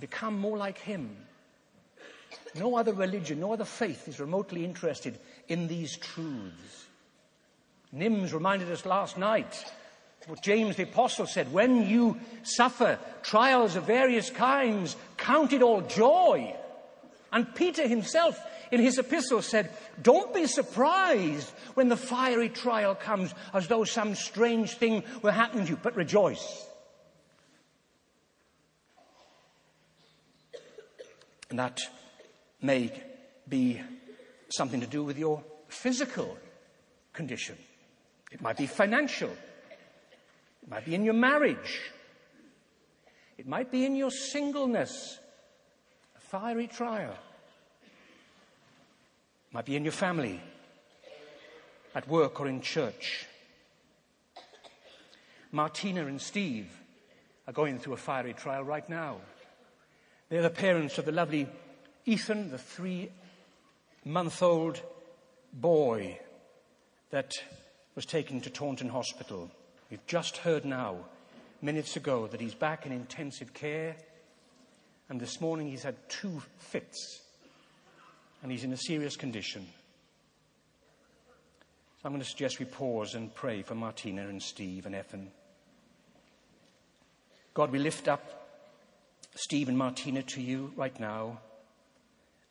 become 0.00 0.38
more 0.38 0.56
like 0.56 0.78
Him. 0.78 1.25
No 2.58 2.76
other 2.76 2.92
religion, 2.92 3.40
no 3.40 3.52
other 3.52 3.64
faith 3.64 4.08
is 4.08 4.20
remotely 4.20 4.64
interested 4.64 5.18
in 5.48 5.68
these 5.68 5.96
truths. 5.96 6.86
Nims 7.94 8.32
reminded 8.32 8.70
us 8.70 8.84
last 8.84 9.18
night 9.18 9.64
what 10.26 10.42
James 10.42 10.76
the 10.76 10.82
Apostle 10.82 11.26
said 11.26 11.52
when 11.52 11.88
you 11.88 12.18
suffer 12.42 12.98
trials 13.22 13.76
of 13.76 13.84
various 13.84 14.28
kinds, 14.30 14.96
count 15.16 15.52
it 15.52 15.62
all 15.62 15.82
joy. 15.82 16.54
And 17.32 17.54
Peter 17.54 17.86
himself 17.86 18.40
in 18.72 18.80
his 18.80 18.98
epistle 18.98 19.42
said, 19.42 19.70
Don't 20.02 20.34
be 20.34 20.46
surprised 20.46 21.48
when 21.74 21.88
the 21.88 21.96
fiery 21.96 22.48
trial 22.48 22.94
comes 22.94 23.32
as 23.54 23.68
though 23.68 23.84
some 23.84 24.14
strange 24.14 24.74
thing 24.74 25.04
were 25.22 25.32
happening 25.32 25.66
to 25.66 25.72
you, 25.72 25.78
but 25.80 25.96
rejoice. 25.96 26.66
And 31.50 31.58
that 31.58 31.80
may 32.60 32.92
be 33.48 33.80
something 34.48 34.80
to 34.80 34.86
do 34.86 35.04
with 35.04 35.18
your 35.18 35.42
physical 35.68 36.36
condition. 37.12 37.56
It 38.30 38.40
might 38.40 38.56
be 38.56 38.66
financial. 38.66 39.30
It 39.30 40.68
might 40.68 40.84
be 40.84 40.94
in 40.94 41.04
your 41.04 41.14
marriage. 41.14 41.80
It 43.38 43.46
might 43.46 43.70
be 43.70 43.84
in 43.84 43.96
your 43.96 44.10
singleness, 44.10 45.18
a 46.16 46.20
fiery 46.20 46.66
trial. 46.66 47.16
It 49.48 49.54
might 49.54 49.66
be 49.66 49.76
in 49.76 49.84
your 49.84 49.92
family, 49.92 50.40
at 51.94 52.08
work 52.08 52.40
or 52.40 52.48
in 52.48 52.60
church. 52.60 53.26
Martina 55.52 56.06
and 56.06 56.20
Steve 56.20 56.70
are 57.46 57.52
going 57.52 57.78
through 57.78 57.94
a 57.94 57.98
fiery 57.98 58.34
trial 58.34 58.64
right 58.64 58.88
now. 58.88 59.18
They're 60.28 60.42
the 60.42 60.50
parents 60.50 60.98
of 60.98 61.04
the 61.04 61.12
lovely 61.12 61.46
Ethan, 62.08 62.52
the 62.52 62.58
three 62.58 63.10
month 64.04 64.40
old 64.40 64.80
boy 65.52 66.20
that 67.10 67.32
was 67.96 68.06
taken 68.06 68.40
to 68.42 68.50
Taunton 68.50 68.88
Hospital. 68.88 69.50
We've 69.90 70.06
just 70.06 70.36
heard 70.36 70.64
now, 70.64 70.98
minutes 71.60 71.96
ago, 71.96 72.28
that 72.28 72.40
he's 72.40 72.54
back 72.54 72.86
in 72.86 72.92
intensive 72.92 73.52
care. 73.52 73.96
And 75.08 75.20
this 75.20 75.40
morning 75.40 75.68
he's 75.68 75.82
had 75.82 75.96
two 76.08 76.40
fits. 76.58 77.22
And 78.40 78.52
he's 78.52 78.62
in 78.62 78.72
a 78.72 78.76
serious 78.76 79.16
condition. 79.16 79.66
So 81.96 82.02
I'm 82.04 82.12
going 82.12 82.22
to 82.22 82.28
suggest 82.28 82.60
we 82.60 82.66
pause 82.66 83.16
and 83.16 83.34
pray 83.34 83.62
for 83.62 83.74
Martina 83.74 84.28
and 84.28 84.40
Steve 84.40 84.86
and 84.86 84.94
Ethan. 84.94 85.32
God, 87.52 87.72
we 87.72 87.80
lift 87.80 88.06
up 88.06 88.48
Steve 89.34 89.68
and 89.68 89.76
Martina 89.76 90.22
to 90.22 90.40
you 90.40 90.72
right 90.76 90.98
now, 91.00 91.40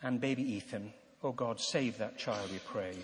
and 0.02 0.20
baby 0.20 0.44
Ethan. 0.44 0.94
Oh 1.24 1.32
God, 1.32 1.60
save 1.60 1.98
that 1.98 2.18
child, 2.18 2.52
we 2.52 2.60
pray. 2.60 2.96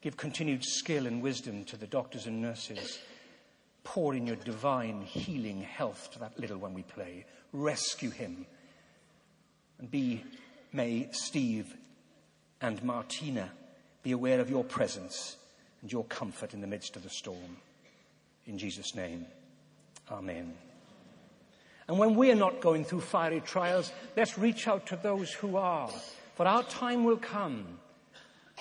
Give 0.00 0.16
continued 0.16 0.64
skill 0.64 1.06
and 1.06 1.22
wisdom 1.22 1.64
to 1.66 1.76
the 1.76 1.86
doctors 1.86 2.26
and 2.26 2.40
nurses. 2.40 2.98
Pour 3.84 4.14
in 4.14 4.26
your 4.26 4.36
divine 4.36 5.02
healing 5.02 5.60
health 5.62 6.10
to 6.12 6.18
that 6.20 6.38
little 6.38 6.58
one 6.58 6.74
we 6.74 6.82
play. 6.82 7.24
Rescue 7.52 8.10
him. 8.10 8.46
And 9.78 9.90
be, 9.90 10.22
may 10.72 11.08
Steve 11.12 11.74
and 12.60 12.82
Martina 12.82 13.50
be 14.02 14.12
aware 14.12 14.40
of 14.40 14.50
your 14.50 14.64
presence 14.64 15.36
and 15.82 15.90
your 15.90 16.04
comfort 16.04 16.54
in 16.54 16.60
the 16.60 16.66
midst 16.66 16.96
of 16.96 17.02
the 17.02 17.10
storm. 17.10 17.56
In 18.46 18.58
Jesus' 18.58 18.94
name, 18.94 19.26
Amen. 20.10 20.67
And 21.88 21.98
when 21.98 22.14
we 22.16 22.30
are 22.30 22.36
not 22.36 22.60
going 22.60 22.84
through 22.84 23.00
fiery 23.00 23.40
trials, 23.40 23.90
let's 24.16 24.38
reach 24.38 24.68
out 24.68 24.86
to 24.88 24.96
those 24.96 25.32
who 25.32 25.56
are. 25.56 25.90
For 26.34 26.46
our 26.46 26.62
time 26.62 27.04
will 27.04 27.16
come. 27.16 27.64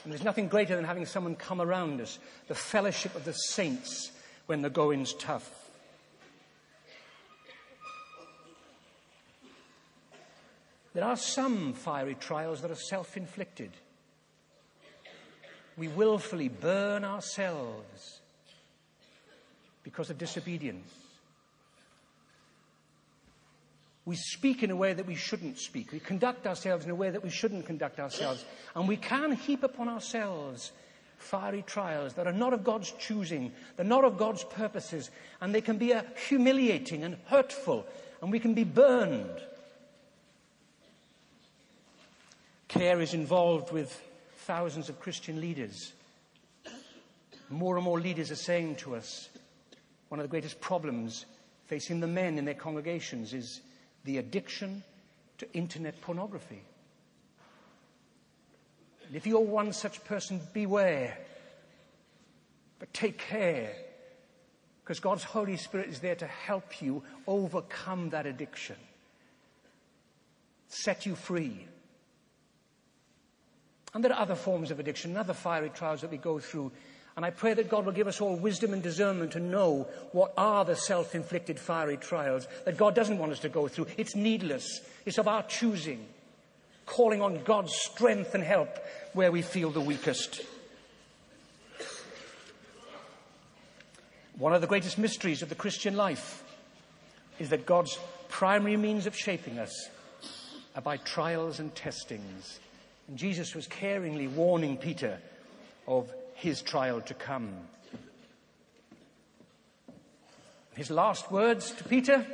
And 0.04 0.14
there's 0.14 0.24
nothing 0.24 0.48
greater 0.48 0.76
than 0.76 0.86
having 0.86 1.06
someone 1.06 1.36
come 1.36 1.60
around 1.60 2.00
us, 2.00 2.20
the 2.48 2.56
fellowship 2.56 3.16
of 3.16 3.26
the 3.26 3.34
saints 3.34 4.12
when 4.46 4.62
the 4.62 4.70
going's 4.70 5.14
tough. 5.14 5.52
There 10.94 11.04
are 11.04 11.18
some 11.18 11.74
fiery 11.74 12.16
trials 12.16 12.62
that 12.62 12.72
are 12.72 12.76
self 12.76 13.18
inflicted. 13.18 13.72
We 15.76 15.90
willfully 15.90 16.48
burn 16.48 17.04
ourselves 17.04 18.20
because 19.84 20.10
of 20.10 20.18
disobedience. 20.18 20.92
We 24.08 24.16
speak 24.16 24.64
in 24.64 24.72
a 24.72 24.76
way 24.76 24.94
that 24.94 25.06
we 25.06 25.16
shouldn't 25.16 25.58
speak. 25.58 25.92
We 25.92 26.00
conduct 26.00 26.48
ourselves 26.48 26.86
in 26.86 26.92
a 26.92 26.96
way 26.96 27.10
that 27.10 27.22
we 27.22 27.30
shouldn't 27.30 27.66
conduct 27.66 28.00
ourselves. 28.00 28.46
And 28.74 28.88
we 28.88 28.96
can 28.96 29.34
heap 29.34 29.64
upon 29.64 29.90
ourselves 29.90 30.72
fiery 31.18 31.62
trials 31.62 32.14
that 32.14 32.26
are 32.26 32.32
not 32.32 32.54
of 32.54 32.64
God's 32.64 32.92
choosing, 32.92 33.52
they're 33.76 33.86
not 33.86 34.06
of 34.06 34.18
God's 34.18 34.46
purposes, 34.46 35.12
and 35.42 35.54
they 35.54 35.60
can 35.60 35.78
be 35.78 35.94
humiliating 36.30 37.04
and 37.04 37.18
hurtful, 37.26 37.86
and 38.22 38.32
we 38.32 38.40
can 38.40 38.54
be 38.54 38.64
burned. 38.64 39.42
Care 42.70 43.02
is 43.02 43.14
involved 43.14 43.74
with 43.74 44.02
thousands 44.46 44.88
of 44.88 45.02
Christian 45.02 45.42
leaders. 45.42 45.92
More 47.50 47.76
and 47.76 47.84
more 47.84 48.00
leaders 48.00 48.32
are 48.32 48.36
saying 48.36 48.78
to 48.78 48.96
us 48.96 49.28
one 50.08 50.22
of 50.22 50.24
the 50.24 50.32
greatest 50.32 50.62
problems 50.62 51.26
facing 51.66 52.00
the 52.00 52.08
men 52.08 52.38
in 52.38 52.46
their 52.46 52.54
congregations 52.54 53.34
is 53.34 53.60
the 54.08 54.18
addiction 54.18 54.84
to 55.38 55.54
internet 55.54 56.00
pornography. 56.02 56.64
And 59.06 59.16
if 59.16 59.28
you're 59.28 59.40
one 59.40 59.74
such 59.74 60.04
person, 60.06 60.42
beware. 60.54 61.18
But 62.80 62.94
take 62.94 63.18
care, 63.18 63.74
because 64.84 65.00
God's 65.00 65.24
Holy 65.24 65.58
Spirit 65.58 65.90
is 65.90 66.00
there 66.00 66.16
to 66.16 66.26
help 66.28 66.82
you 66.82 67.04
overcome 67.28 68.10
that 68.12 68.26
addiction, 68.26 68.78
set 70.70 71.06
you 71.06 71.16
free. 71.16 71.68
And 73.94 74.04
there 74.04 74.14
are 74.14 74.22
other 74.22 74.36
forms 74.36 74.72
of 74.72 74.80
addiction, 74.80 75.18
other 75.18 75.34
fiery 75.34 75.70
trials 75.70 76.02
that 76.02 76.12
we 76.12 76.18
go 76.18 76.40
through 76.40 76.72
and 77.18 77.26
I 77.26 77.32
pray 77.32 77.56
that 77.56 77.68
God 77.68 77.86
will 77.86 77.94
give 77.94 78.08
us 78.08 78.22
all 78.22 78.36
wisdom 78.36 78.74
and 78.74 78.84
discernment 78.84 79.32
to 79.32 79.40
know 79.40 79.88
what 80.12 80.34
are 80.38 80.64
the 80.64 80.76
self 80.76 81.16
inflicted 81.16 81.60
fiery 81.60 81.98
trials 81.98 82.48
that 82.64 82.78
God 82.78 82.94
doesn't 82.94 83.18
want 83.18 83.32
us 83.32 83.40
to 83.40 83.50
go 83.50 83.68
through. 83.68 83.88
It's 83.98 84.16
needless, 84.16 84.82
it's 85.04 85.18
of 85.18 85.28
our 85.28 85.42
choosing, 85.42 86.06
calling 86.86 87.24
on 87.24 87.44
God's 87.44 87.74
strength 87.74 88.36
and 88.36 88.44
help 88.44 88.70
where 89.14 89.32
we 89.32 89.42
feel 89.42 89.72
the 89.72 89.82
weakest. 89.82 90.44
One 94.38 94.54
of 94.54 94.62
the 94.62 94.68
greatest 94.68 95.00
mysteries 95.00 95.42
of 95.42 95.50
the 95.50 95.56
Christian 95.56 95.98
life 95.98 96.44
is 97.40 97.50
that 97.50 97.66
God's 97.66 97.98
primary 98.30 98.78
means 98.78 99.08
of 99.08 99.18
shaping 99.18 99.58
us 99.58 99.90
are 100.76 100.84
by 100.84 100.98
trials 100.98 101.60
and 101.60 101.74
testings. 101.74 102.60
And 103.08 103.18
Jesus 103.18 103.56
was 103.56 103.68
caringly 103.68 104.30
warning 104.30 104.78
Peter 104.78 105.18
of 105.88 106.14
his 106.38 106.62
trial 106.62 107.02
to 107.02 107.14
come. 107.16 107.50
His 110.76 110.92
last 110.92 111.32
words 111.32 111.72
to 111.72 111.84
Peter, 111.84 112.26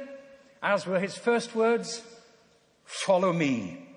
as 0.61 0.85
were 0.85 0.99
his 0.99 1.15
first 1.15 1.55
words, 1.55 2.03
follow 2.83 3.31
me. 3.31 3.87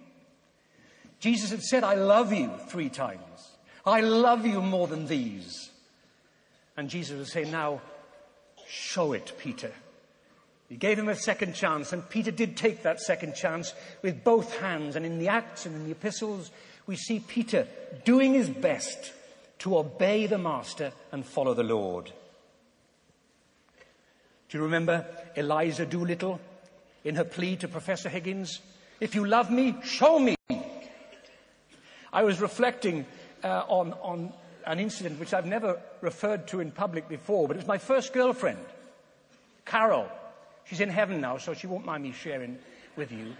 Jesus 1.19 1.51
had 1.51 1.63
said, 1.63 1.83
I 1.83 1.95
love 1.95 2.33
you 2.33 2.53
three 2.69 2.89
times. 2.89 3.21
I 3.85 4.01
love 4.01 4.47
you 4.47 4.63
more 4.63 4.87
than 4.87 5.07
these. 5.07 5.71
And 6.77 6.89
Jesus 6.89 7.19
would 7.19 7.27
say, 7.27 7.51
now 7.51 7.81
show 8.69 9.13
it, 9.13 9.33
Peter. 9.39 9.73
He 10.69 10.77
gave 10.77 10.99
him 10.99 11.09
a 11.09 11.17
second 11.17 11.55
chance, 11.55 11.93
and 11.93 12.09
Peter 12.09 12.31
did 12.31 12.57
take 12.57 12.85
that 12.85 13.01
second 13.01 13.35
chance 13.35 13.75
with 14.03 14.23
both 14.23 14.57
hands. 14.59 14.95
And 14.95 15.05
in 15.05 15.19
the 15.19 15.29
Acts 15.29 15.67
and 15.67 15.75
in 15.75 15.85
the 15.85 15.93
epistles, 15.93 16.53
we 16.87 16.95
see 16.95 17.19
Peter 17.19 17.67
doing 18.05 18.35
his 18.35 18.49
best 18.49 19.13
to 19.61 19.79
obey 19.79 20.27
the 20.27 20.39
Master 20.39 20.93
and 21.13 21.25
follow 21.25 21.55
the 21.55 21.63
Lord. 21.63 22.13
Do 24.49 24.59
you 24.59 24.65
remember 24.65 25.05
Eliza 25.35 25.87
Doolittle 25.87 26.41
in 27.05 27.17
her 27.17 27.25
plea 27.25 27.57
to 27.57 27.69
Professor 27.69 28.09
Higgins? 28.09 28.61
If 29.01 29.15
you 29.15 29.25
love 29.25 29.51
me, 29.51 29.77
show 29.83 30.19
me. 30.19 30.37
I 32.13 32.23
was 32.23 32.41
reflecting 32.41 33.07
uh, 33.43 33.65
on, 33.69 33.93
on 33.95 34.33
an 34.67 34.81
incident 34.81 35.21
which 35.21 35.35
I've 35.35 35.47
never 35.47 35.81
referred 36.01 36.49
to 36.49 36.61
in 36.61 36.71
public 36.71 37.09
before, 37.09 37.47
but 37.47 37.57
it 37.57 37.61
was 37.61 37.67
my 37.67 37.79
first 37.79 38.13
girlfriend, 38.13 38.65
Carol. 39.65 40.09
She's 40.65 40.81
in 40.81 40.89
heaven 40.89 41.21
now, 41.21 41.39
so 41.39 41.55
she 41.55 41.67
won't 41.67 41.85
mind 41.85 42.03
me 42.03 42.13
sharing 42.13 42.59
with 42.97 43.13
you. 43.13 43.35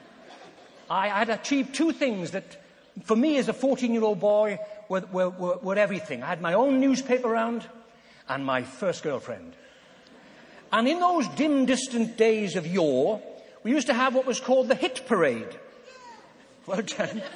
I 0.89 1.09
had 1.09 1.29
achieved 1.29 1.75
two 1.75 1.93
things 1.93 2.33
that, 2.33 2.63
for 3.05 3.17
me 3.17 3.39
as 3.39 3.49
a 3.49 3.53
14 3.53 3.93
year 3.93 4.03
old 4.03 4.21
boy, 4.21 4.59
were, 4.89 5.05
were, 5.13 5.31
were, 5.31 5.57
were 5.59 5.77
everything. 5.77 6.23
I 6.23 6.27
had 6.27 6.41
my 6.41 6.55
own 6.55 6.81
newspaper 6.81 7.29
round 7.29 7.67
and 8.29 8.45
my 8.45 8.63
first 8.63 9.03
girlfriend. 9.03 9.55
And 10.73 10.89
in 10.89 11.01
those 11.01 11.29
dim, 11.29 11.67
distant 11.67 12.17
days 12.17 12.57
of 12.57 12.67
yore, 12.67 13.23
we 13.63 13.71
used 13.71 13.87
to 13.87 13.95
have 13.95 14.15
what 14.15 14.27
was 14.27 14.41
called 14.41 14.69
the 14.69 14.75
hit 14.75 15.07
parade. 15.07 15.49
Well 16.67 16.83
done. 16.83 17.23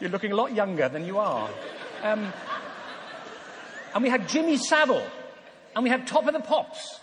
You're 0.00 0.10
looking 0.10 0.32
a 0.32 0.36
lot 0.36 0.54
younger 0.54 0.88
than 0.88 1.04
you 1.04 1.18
are. 1.18 1.48
Um, 2.02 2.32
and 3.94 4.02
we 4.02 4.10
had 4.10 4.28
Jimmy 4.28 4.56
Savile, 4.56 5.06
and 5.74 5.84
we 5.84 5.90
had 5.90 6.06
Top 6.06 6.26
of 6.26 6.34
the 6.34 6.40
Pops. 6.40 7.00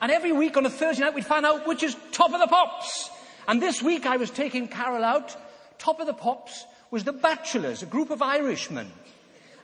And 0.00 0.12
every 0.12 0.30
week 0.30 0.56
on 0.56 0.64
a 0.64 0.70
Thursday 0.70 1.02
night, 1.02 1.14
we'd 1.14 1.26
find 1.26 1.44
out 1.44 1.66
which 1.66 1.82
is 1.82 1.96
Top 2.12 2.32
of 2.32 2.38
the 2.38 2.46
Pops. 2.46 3.10
And 3.48 3.62
this 3.62 3.82
week, 3.82 4.04
I 4.04 4.18
was 4.18 4.30
taking 4.30 4.68
Carol 4.68 5.02
out. 5.02 5.34
Top 5.78 6.00
of 6.00 6.06
the 6.06 6.12
Pops 6.12 6.66
was 6.90 7.04
the 7.04 7.14
Bachelors, 7.14 7.82
a 7.82 7.86
group 7.86 8.10
of 8.10 8.20
Irishmen. 8.20 8.92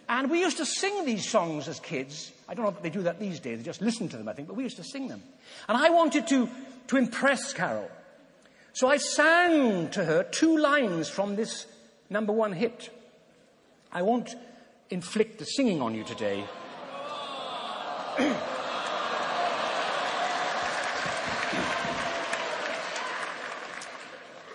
And 0.09 0.31
we 0.31 0.41
used 0.41 0.57
to 0.57 0.65
sing 0.65 1.05
these 1.05 1.29
songs 1.29 1.69
as 1.69 1.81
kids. 1.81 2.33
I 2.49 2.55
don't 2.55 2.65
know 2.65 2.71
if 2.71 2.83
they 2.83 2.89
do 2.89 3.03
that 3.03 3.21
these 3.21 3.41
days, 3.41 3.59
they 3.59 3.65
just 3.65 3.83
listen 3.83 4.09
to 4.09 4.17
them, 4.17 4.27
I 4.27 4.33
think, 4.33 4.49
but 4.49 4.57
we 4.57 4.63
used 4.63 4.79
to 4.79 4.85
sing 4.85 5.09
them. 5.09 5.23
And 5.69 5.77
I 5.77 5.91
wanted 5.91 6.27
to, 6.29 6.49
to 6.89 6.97
impress 6.97 7.53
Carol. 7.53 7.91
So 8.73 8.89
I 8.89 8.97
sang 8.97 9.91
to 9.91 10.05
her 10.05 10.25
two 10.25 10.57
lines 10.57 11.11
from 11.11 11.37
this 11.37 11.67
number 12.09 12.33
one 12.33 12.53
hit. 12.53 12.91
I 13.93 14.03
won't 14.03 14.35
inflict 14.89 15.39
the 15.39 15.45
singing 15.45 15.83
on 15.83 15.95
you 15.95 16.05
today. 16.05 16.45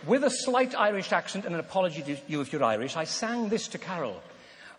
with 0.06 0.24
a 0.24 0.30
slight 0.30 0.76
Irish 0.76 1.12
accent 1.12 1.46
and 1.46 1.54
an 1.54 1.60
apology 1.60 2.02
to 2.02 2.18
you 2.28 2.42
if 2.42 2.54
you're 2.54 2.64
Irish, 2.64 2.96
I 2.96 3.04
sang 3.04 3.50
this 3.50 3.68
to 3.70 3.78
Carol. 3.78 4.22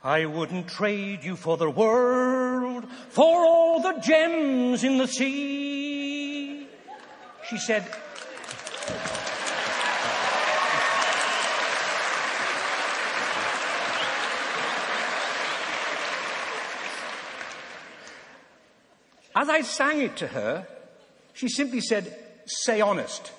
I 0.03 0.25
wouldn't 0.25 0.69
trade 0.69 1.25
you 1.25 1.37
for 1.37 1.57
the 1.57 1.71
world, 1.71 2.85
for 3.11 3.45
all 3.45 3.83
the 3.83 4.01
gems 4.01 4.83
in 4.83 4.97
the 4.97 5.07
sea. 5.07 6.67
She 7.49 7.59
said, 7.59 7.85
as 19.35 19.49
I 19.49 19.61
sang 19.63 20.01
it 20.01 20.17
to 20.19 20.29
her, 20.29 20.67
she 21.35 21.49
simply 21.49 21.81
said, 21.81 22.17
Say 22.47 22.81
honest. 22.81 23.33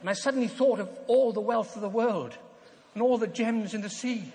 And 0.00 0.08
I 0.08 0.14
suddenly 0.14 0.48
thought 0.48 0.80
of 0.80 0.88
all 1.06 1.32
the 1.32 1.40
wealth 1.40 1.76
of 1.76 1.82
the 1.82 1.88
world 1.88 2.36
and 2.94 3.02
all 3.02 3.18
the 3.18 3.26
gems 3.26 3.74
in 3.74 3.82
the 3.82 3.90
sea. 3.90 4.32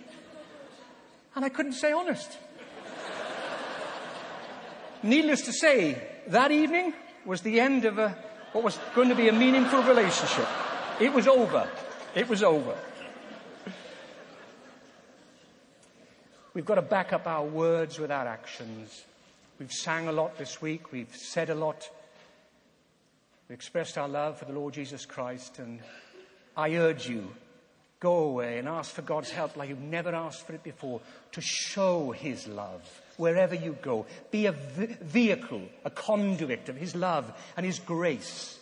And 1.36 1.44
I 1.44 1.50
couldn't 1.50 1.74
say 1.74 1.92
honest. 1.92 2.38
Needless 5.04 5.42
to 5.42 5.54
say, 5.54 6.02
that 6.28 6.52
evening 6.52 6.94
was 7.26 7.42
the 7.42 7.60
end 7.60 7.86
of 7.86 7.98
a, 7.98 8.18
what 8.54 8.64
was 8.64 8.80
going 8.96 9.10
to 9.10 9.16
be 9.16 9.28
a 9.28 9.34
meaningful 9.34 9.84
relationship. 9.84 10.48
It 11.00 11.14
was 11.14 11.28
over. 11.28 11.70
It 12.16 12.30
was 12.30 12.42
over. 12.42 12.76
We've 16.54 16.66
got 16.66 16.76
to 16.76 16.82
back 16.82 17.12
up 17.12 17.28
our 17.28 17.44
words 17.44 18.00
with 18.00 18.12
our 18.12 18.26
actions. 18.26 19.04
We've 19.60 19.72
sang 19.72 20.08
a 20.08 20.14
lot 20.14 20.38
this 20.38 20.62
week. 20.62 20.94
We've 20.94 21.14
said 21.14 21.50
a 21.50 21.56
lot. 21.56 21.90
We 23.48 23.54
expressed 23.54 23.98
our 23.98 24.08
love 24.08 24.40
for 24.40 24.46
the 24.46 24.54
Lord 24.54 24.74
Jesus 24.74 25.06
Christ. 25.06 25.60
And 25.60 25.80
I 26.58 26.76
urge 26.76 27.08
you, 27.08 27.28
go 28.00 28.24
away 28.24 28.58
and 28.58 28.68
ask 28.68 28.92
for 28.92 29.04
God's 29.04 29.30
help 29.30 29.56
like 29.56 29.70
you've 29.70 29.80
never 29.80 30.16
asked 30.16 30.48
for 30.48 30.54
it 30.54 30.64
before 30.64 31.02
to 31.34 31.42
show 31.42 32.12
His 32.12 32.48
love 32.48 32.82
wherever 33.18 33.54
you 33.54 33.78
go. 33.82 34.08
Be 34.32 34.48
a 34.48 34.52
vehicle, 34.52 35.62
a 35.84 35.90
conduit 35.90 36.70
of 36.70 36.76
His 36.76 36.96
love 36.96 37.32
and 37.56 37.66
His 37.66 37.80
grace. 37.80 38.60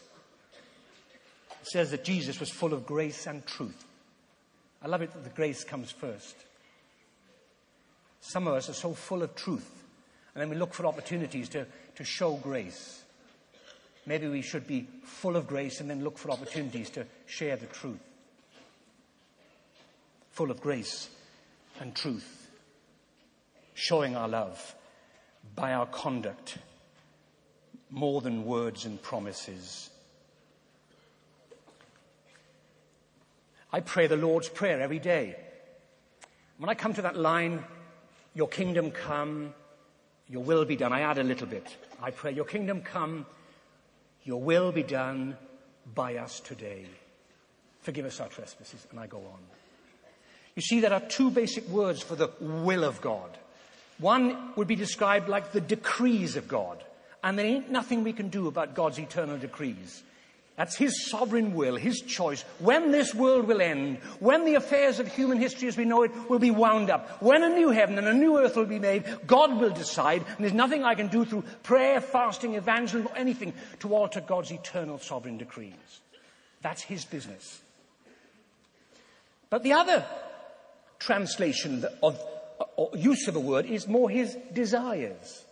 It 1.61 1.67
says 1.67 1.91
that 1.91 2.03
Jesus 2.03 2.41
was 2.41 2.49
full 2.49 2.73
of 2.73 2.85
grace 2.85 3.25
and 3.25 3.45
truth. 3.45 3.85
I 4.81 4.87
love 4.87 5.01
it 5.01 5.13
that 5.13 5.23
the 5.23 5.29
grace 5.29 5.63
comes 5.63 5.91
first. 5.91 6.35
Some 8.19 8.47
of 8.47 8.53
us 8.55 8.69
are 8.69 8.73
so 8.73 8.93
full 8.93 9.23
of 9.23 9.33
truth, 9.35 9.83
and 10.33 10.41
then 10.41 10.49
we 10.49 10.55
look 10.57 10.73
for 10.73 10.85
opportunities 10.85 11.47
to, 11.49 11.65
to 11.95 12.03
show 12.03 12.35
grace. 12.35 13.02
Maybe 14.05 14.27
we 14.27 14.41
should 14.41 14.67
be 14.67 14.87
full 15.03 15.35
of 15.35 15.47
grace 15.47 15.79
and 15.79 15.89
then 15.89 16.03
look 16.03 16.17
for 16.17 16.31
opportunities 16.31 16.89
to 16.91 17.05
share 17.25 17.55
the 17.55 17.67
truth. 17.67 17.99
Full 20.31 20.51
of 20.51 20.61
grace 20.61 21.09
and 21.79 21.95
truth, 21.95 22.49
showing 23.73 24.15
our 24.15 24.27
love 24.27 24.75
by 25.55 25.73
our 25.73 25.85
conduct 25.85 26.57
more 27.89 28.21
than 28.21 28.45
words 28.45 28.85
and 28.85 29.01
promises. 29.01 29.89
I 33.71 33.79
pray 33.79 34.07
the 34.07 34.17
Lord's 34.17 34.49
Prayer 34.49 34.81
every 34.81 34.99
day. 34.99 35.35
When 36.57 36.69
I 36.69 36.75
come 36.75 36.93
to 36.93 37.01
that 37.03 37.17
line, 37.17 37.63
your 38.35 38.47
kingdom 38.47 38.91
come, 38.91 39.53
your 40.29 40.43
will 40.43 40.65
be 40.65 40.75
done. 40.75 40.93
I 40.93 41.01
add 41.01 41.17
a 41.17 41.23
little 41.23 41.47
bit. 41.47 41.75
I 42.01 42.11
pray, 42.11 42.33
Your 42.33 42.45
kingdom 42.45 42.81
come, 42.81 43.25
your 44.23 44.41
will 44.41 44.71
be 44.71 44.83
done 44.83 45.38
by 45.93 46.17
us 46.17 46.39
today. 46.39 46.86
Forgive 47.81 48.05
us 48.05 48.19
our 48.19 48.29
trespasses. 48.29 48.88
And 48.91 48.99
I 48.99 49.07
go 49.07 49.17
on. 49.17 49.39
You 50.55 50.62
see, 50.62 50.79
there 50.79 50.93
are 50.93 50.99
two 50.99 51.31
basic 51.31 51.67
words 51.67 52.01
for 52.01 52.15
the 52.15 52.29
will 52.39 52.83
of 52.83 53.01
God. 53.01 53.38
One 53.97 54.53
would 54.55 54.67
be 54.67 54.75
described 54.75 55.27
like 55.27 55.51
the 55.51 55.62
decrees 55.62 56.36
of 56.36 56.47
God. 56.47 56.83
And 57.23 57.38
there 57.38 57.45
ain't 57.45 57.71
nothing 57.71 58.03
we 58.03 58.13
can 58.13 58.29
do 58.29 58.47
about 58.47 58.75
God's 58.75 58.99
eternal 58.99 59.38
decrees. 59.38 60.03
That's 60.55 60.75
his 60.75 61.09
sovereign 61.09 61.55
will, 61.55 61.75
his 61.75 62.01
choice. 62.01 62.43
When 62.59 62.91
this 62.91 63.15
world 63.15 63.47
will 63.47 63.59
end, 63.59 63.97
when 64.19 64.45
the 64.45 64.53
affairs 64.55 64.99
of 64.99 65.07
human 65.07 65.39
history 65.39 65.67
as 65.67 65.77
we 65.77 65.85
know 65.85 66.03
it 66.03 66.11
will 66.29 66.37
be 66.37 66.51
wound 66.51 66.91
up, 66.91 67.21
when 67.23 67.43
a 67.43 67.49
new 67.49 67.69
heaven 67.69 67.97
and 67.97 68.07
a 68.07 68.13
new 68.13 68.37
earth 68.37 68.55
will 68.55 68.67
be 68.67 68.77
made, 68.77 69.03
God 69.25 69.59
will 69.59 69.71
decide, 69.71 70.23
and 70.27 70.37
there's 70.39 70.53
nothing 70.53 70.83
I 70.83 70.93
can 70.93 71.07
do 71.07 71.25
through 71.25 71.43
prayer, 71.63 71.99
fasting, 72.01 72.53
evangelism, 72.53 73.11
or 73.11 73.17
anything 73.17 73.53
to 73.79 73.95
alter 73.95 74.21
God's 74.21 74.51
eternal 74.51 74.99
sovereign 74.99 75.39
decrees. 75.39 75.73
That's 76.61 76.83
his 76.83 77.03
business. 77.03 77.61
But 79.49 79.63
the 79.63 79.73
other 79.73 80.05
translation 80.99 81.83
of 82.03 82.19
or 82.75 82.89
use 82.95 83.27
of 83.27 83.35
a 83.35 83.39
word 83.39 83.65
is 83.65 83.87
more 83.87 84.09
his 84.09 84.37
desires. 84.53 85.43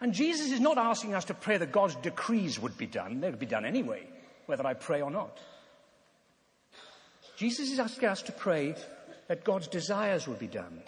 And 0.00 0.12
Jesus 0.12 0.50
is 0.50 0.60
not 0.60 0.76
asking 0.76 1.14
us 1.14 1.26
to 1.26 1.34
pray 1.34 1.56
that 1.56 1.72
God's 1.72 1.94
decrees 1.96 2.60
would 2.60 2.76
be 2.76 2.86
done. 2.86 3.20
They 3.20 3.30
would 3.30 3.38
be 3.38 3.46
done 3.46 3.64
anyway, 3.64 4.06
whether 4.46 4.66
I 4.66 4.74
pray 4.74 5.00
or 5.00 5.10
not. 5.10 5.38
Jesus 7.36 7.70
is 7.70 7.78
asking 7.78 8.08
us 8.08 8.22
to 8.22 8.32
pray 8.32 8.74
that 9.28 9.44
God's 9.44 9.68
desires 9.68 10.28
would 10.28 10.38
be 10.38 10.46
done 10.46 10.82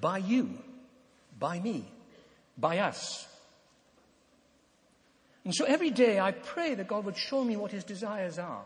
by 0.00 0.18
you, 0.18 0.50
by 1.38 1.60
me, 1.60 1.84
by 2.58 2.78
us. 2.78 3.26
And 5.44 5.54
so 5.54 5.64
every 5.64 5.90
day 5.90 6.18
I 6.18 6.32
pray 6.32 6.74
that 6.74 6.88
God 6.88 7.04
would 7.04 7.16
show 7.16 7.44
me 7.44 7.56
what 7.56 7.70
his 7.70 7.84
desires 7.84 8.38
are. 8.38 8.64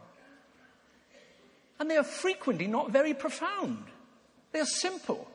And 1.81 1.90
they 1.90 1.97
are 1.97 2.05
frequently 2.05 2.66
not 2.66 2.90
very 2.90 3.14
profound. 3.14 3.85
They 4.53 4.61
are 4.61 4.66
simple. 4.66 5.29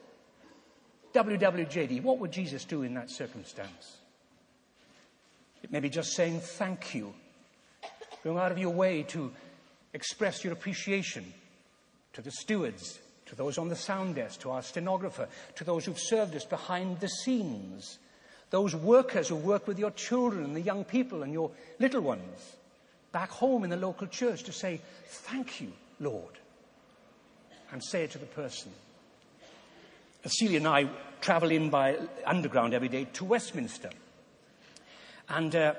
WWJD, 1.14 2.02
what 2.02 2.20
would 2.20 2.32
Jesus 2.32 2.66
do 2.66 2.84
in 2.84 2.96
that 2.96 3.10
circumstance? 3.10 3.98
It 5.64 5.72
may 5.72 5.80
be 5.80 5.90
just 5.90 6.14
saying 6.14 6.42
thank 6.42 6.94
you, 6.94 7.14
going 8.24 8.38
out 8.38 8.52
of 8.52 8.58
your 8.58 8.74
way 8.74 9.04
to 9.04 9.32
express 9.94 10.44
your 10.44 10.54
appreciation 10.54 11.34
to 12.14 12.22
the 12.22 12.32
stewards, 12.32 13.00
to 13.28 13.36
those 13.36 13.58
on 13.58 13.70
the 13.70 13.76
sound 13.76 14.16
desk, 14.16 14.42
to 14.42 14.52
our 14.52 14.62
stenographer, 14.62 15.28
to 15.56 15.64
those 15.64 15.86
who've 15.86 16.00
served 16.00 16.36
us 16.36 16.46
behind 16.46 17.00
the 17.00 17.08
scenes, 17.08 17.98
those 18.50 18.76
workers 18.76 19.30
who 19.30 19.36
work 19.36 19.68
with 19.68 19.80
your 19.80 19.92
children 19.92 20.44
and 20.44 20.56
the 20.56 20.62
young 20.62 20.84
people 20.84 21.24
and 21.24 21.34
your 21.34 21.50
little 21.80 22.02
ones, 22.02 22.56
back 23.12 23.30
home 23.30 23.64
in 23.64 23.70
the 23.70 23.78
local 23.78 24.08
church 24.08 24.44
to 24.44 24.52
say, 24.52 24.82
Thank 25.08 25.62
you, 25.62 25.72
Lord, 26.00 26.38
and 27.72 27.84
say 27.84 28.04
it 28.04 28.12
to 28.12 28.18
the 28.18 28.26
person. 28.26 28.72
Celia 30.26 30.58
and 30.58 30.68
I 30.68 30.90
travel 31.22 31.52
in 31.52 31.70
by 31.70 31.98
underground 32.26 32.74
every 32.74 32.88
day 32.88 33.06
to 33.14 33.26
Westminster. 33.26 33.90
And 35.30 35.56
uh, 35.56 35.74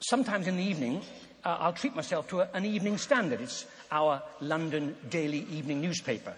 sometimes 0.00 0.46
in 0.46 0.56
the 0.56 0.64
evening, 0.64 1.02
uh, 1.44 1.56
I'll 1.60 1.72
treat 1.72 1.94
myself 1.94 2.28
to 2.28 2.40
a, 2.40 2.48
an 2.54 2.64
evening 2.64 2.98
standard. 2.98 3.40
It's 3.40 3.66
our 3.90 4.22
London 4.40 4.96
daily 5.10 5.46
evening 5.50 5.80
newspaper. 5.80 6.34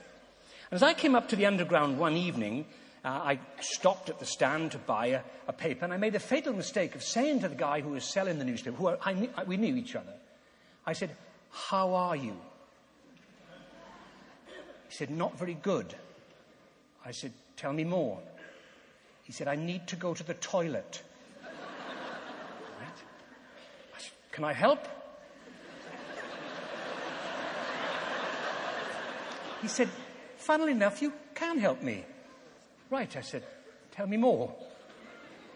And 0.71 0.77
as 0.77 0.83
I 0.83 0.95
came 0.95 1.15
up 1.15 1.29
to 1.29 1.37
the 1.37 1.47
underground 1.47 1.99
one 1.99 2.17
evening, 2.17 2.67
uh, 3.05 3.09
I 3.09 3.39
stopped 3.61 4.09
at 4.09 4.19
the 4.19 4.27
stand 4.27 4.73
to 4.73 4.79
buy 4.79 5.07
a, 5.09 5.21
a, 5.47 5.53
paper, 5.53 5.85
and 5.85 5.93
I 5.93 5.99
made 5.99 6.15
the 6.15 6.21
fatal 6.21 6.55
mistake 6.55 6.95
of 6.95 7.03
saying 7.03 7.41
to 7.41 7.49
the 7.49 7.55
guy 7.55 7.81
who 7.81 7.91
was 7.91 8.05
selling 8.05 8.39
the 8.39 8.45
newspaper, 8.45 8.77
who 8.77 8.89
I, 8.89 9.13
knew, 9.13 9.29
we 9.47 9.59
knew 9.59 9.77
each 9.77 9.95
other, 9.95 10.15
I 10.87 10.95
said, 10.95 11.11
How 11.51 11.95
are 11.95 12.17
you? 12.17 12.37
He 14.89 14.95
said, 14.97 15.11
Not 15.11 15.39
very 15.39 15.55
good. 15.55 15.95
I 17.05 17.13
said, 17.13 17.33
Tell 17.57 17.73
me 17.73 17.85
more. 17.85 18.19
He 19.25 19.33
said, 19.33 19.49
I 19.49 19.57
need 19.57 19.87
to 19.89 19.97
go 19.97 20.15
to 20.15 20.23
the 20.25 20.35
toilet. 20.35 21.03
Can 24.35 24.43
I 24.43 24.53
help? 24.53 24.81
He 29.63 29.69
said, 29.69 29.89
Funnily 30.39 30.73
enough, 30.73 31.01
you 31.01 31.13
can 31.37 31.59
help 31.59 31.83
me. 31.83 32.05
Right, 32.91 33.17
I 33.17 33.21
said, 33.21 33.45
Tell 33.93 34.09
me 34.09 34.17
more. 34.17 34.53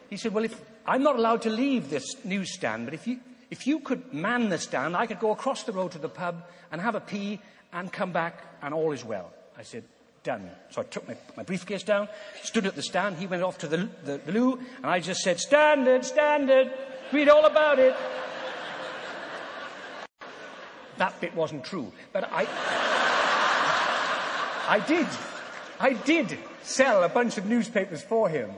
He 0.08 0.16
said, 0.16 0.32
Well, 0.32 0.44
if 0.44 0.60
I'm 0.86 1.02
not 1.02 1.16
allowed 1.16 1.42
to 1.42 1.50
leave 1.50 1.90
this 1.90 2.24
newsstand, 2.24 2.84
but 2.84 2.94
if 2.94 3.08
you, 3.08 3.18
if 3.50 3.66
you 3.66 3.80
could 3.80 4.14
man 4.14 4.48
the 4.48 4.58
stand, 4.58 4.96
I 4.96 5.06
could 5.08 5.18
go 5.18 5.32
across 5.32 5.64
the 5.64 5.72
road 5.72 5.90
to 5.92 5.98
the 5.98 6.08
pub 6.08 6.44
and 6.70 6.80
have 6.80 6.94
a 6.94 7.00
pee 7.00 7.40
and 7.72 7.92
come 7.92 8.12
back 8.12 8.44
and 8.62 8.72
all 8.72 8.92
is 8.92 9.04
well. 9.04 9.32
I 9.58 9.64
said, 9.64 9.82
Done. 10.22 10.48
So 10.70 10.82
I 10.82 10.84
took 10.84 11.08
my, 11.08 11.16
my 11.36 11.42
briefcase 11.42 11.82
down, 11.82 12.08
stood 12.44 12.64
at 12.64 12.76
the 12.76 12.82
stand. 12.82 13.16
He 13.16 13.26
went 13.26 13.42
off 13.42 13.58
to 13.58 13.66
the, 13.66 13.88
the, 14.04 14.18
the 14.24 14.30
loo, 14.30 14.60
and 14.76 14.86
I 14.86 15.00
just 15.00 15.22
said, 15.22 15.40
Standard, 15.40 16.04
standard, 16.04 16.72
read 17.12 17.28
all 17.28 17.44
about 17.44 17.80
it. 17.80 17.96
That 20.98 21.20
bit 21.20 21.34
wasn't 21.34 21.64
true. 21.64 21.92
But 22.12 22.30
I. 22.32 22.44
I 24.68 24.80
did. 24.80 25.06
I 25.80 25.94
did 25.94 26.38
sell 26.62 27.02
a 27.02 27.08
bunch 27.08 27.38
of 27.38 27.46
newspapers 27.46 28.02
for 28.02 28.28
him. 28.28 28.50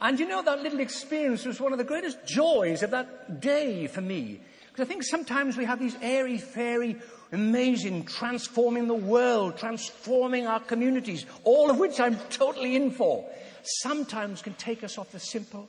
And 0.00 0.18
you 0.18 0.26
know, 0.26 0.42
that 0.42 0.60
little 0.60 0.80
experience 0.80 1.44
was 1.44 1.60
one 1.60 1.72
of 1.72 1.78
the 1.78 1.84
greatest 1.84 2.26
joys 2.26 2.82
of 2.82 2.90
that 2.90 3.40
day 3.40 3.86
for 3.86 4.00
me. 4.00 4.40
Because 4.72 4.86
I 4.86 4.88
think 4.88 5.04
sometimes 5.04 5.56
we 5.56 5.66
have 5.66 5.78
these 5.78 5.96
airy 6.02 6.38
fairy, 6.38 6.96
amazing, 7.30 8.06
transforming 8.06 8.88
the 8.88 8.94
world, 8.94 9.58
transforming 9.58 10.46
our 10.46 10.60
communities, 10.60 11.26
all 11.44 11.70
of 11.70 11.78
which 11.78 12.00
I'm 12.00 12.16
totally 12.30 12.74
in 12.74 12.90
for. 12.90 13.24
Sometimes 13.62 14.42
can 14.42 14.54
take 14.54 14.82
us 14.82 14.98
off 14.98 15.12
the 15.12 15.20
simple. 15.20 15.68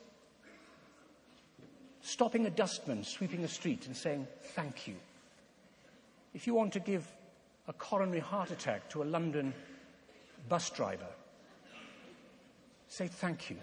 Stopping 2.00 2.46
a 2.46 2.50
dustman 2.50 3.04
sweeping 3.04 3.44
a 3.44 3.48
street 3.48 3.86
and 3.86 3.96
saying, 3.96 4.26
thank 4.54 4.88
you. 4.88 4.94
If 6.34 6.46
you 6.46 6.54
want 6.54 6.72
to 6.72 6.80
give 6.80 7.10
a 7.68 7.72
coronary 7.72 8.20
heart 8.20 8.50
attack 8.50 8.88
to 8.90 9.02
a 9.02 9.04
London 9.04 9.54
bus 10.48 10.68
driver, 10.70 11.06
say 12.88 13.06
thank 13.06 13.50
you. 13.50 13.56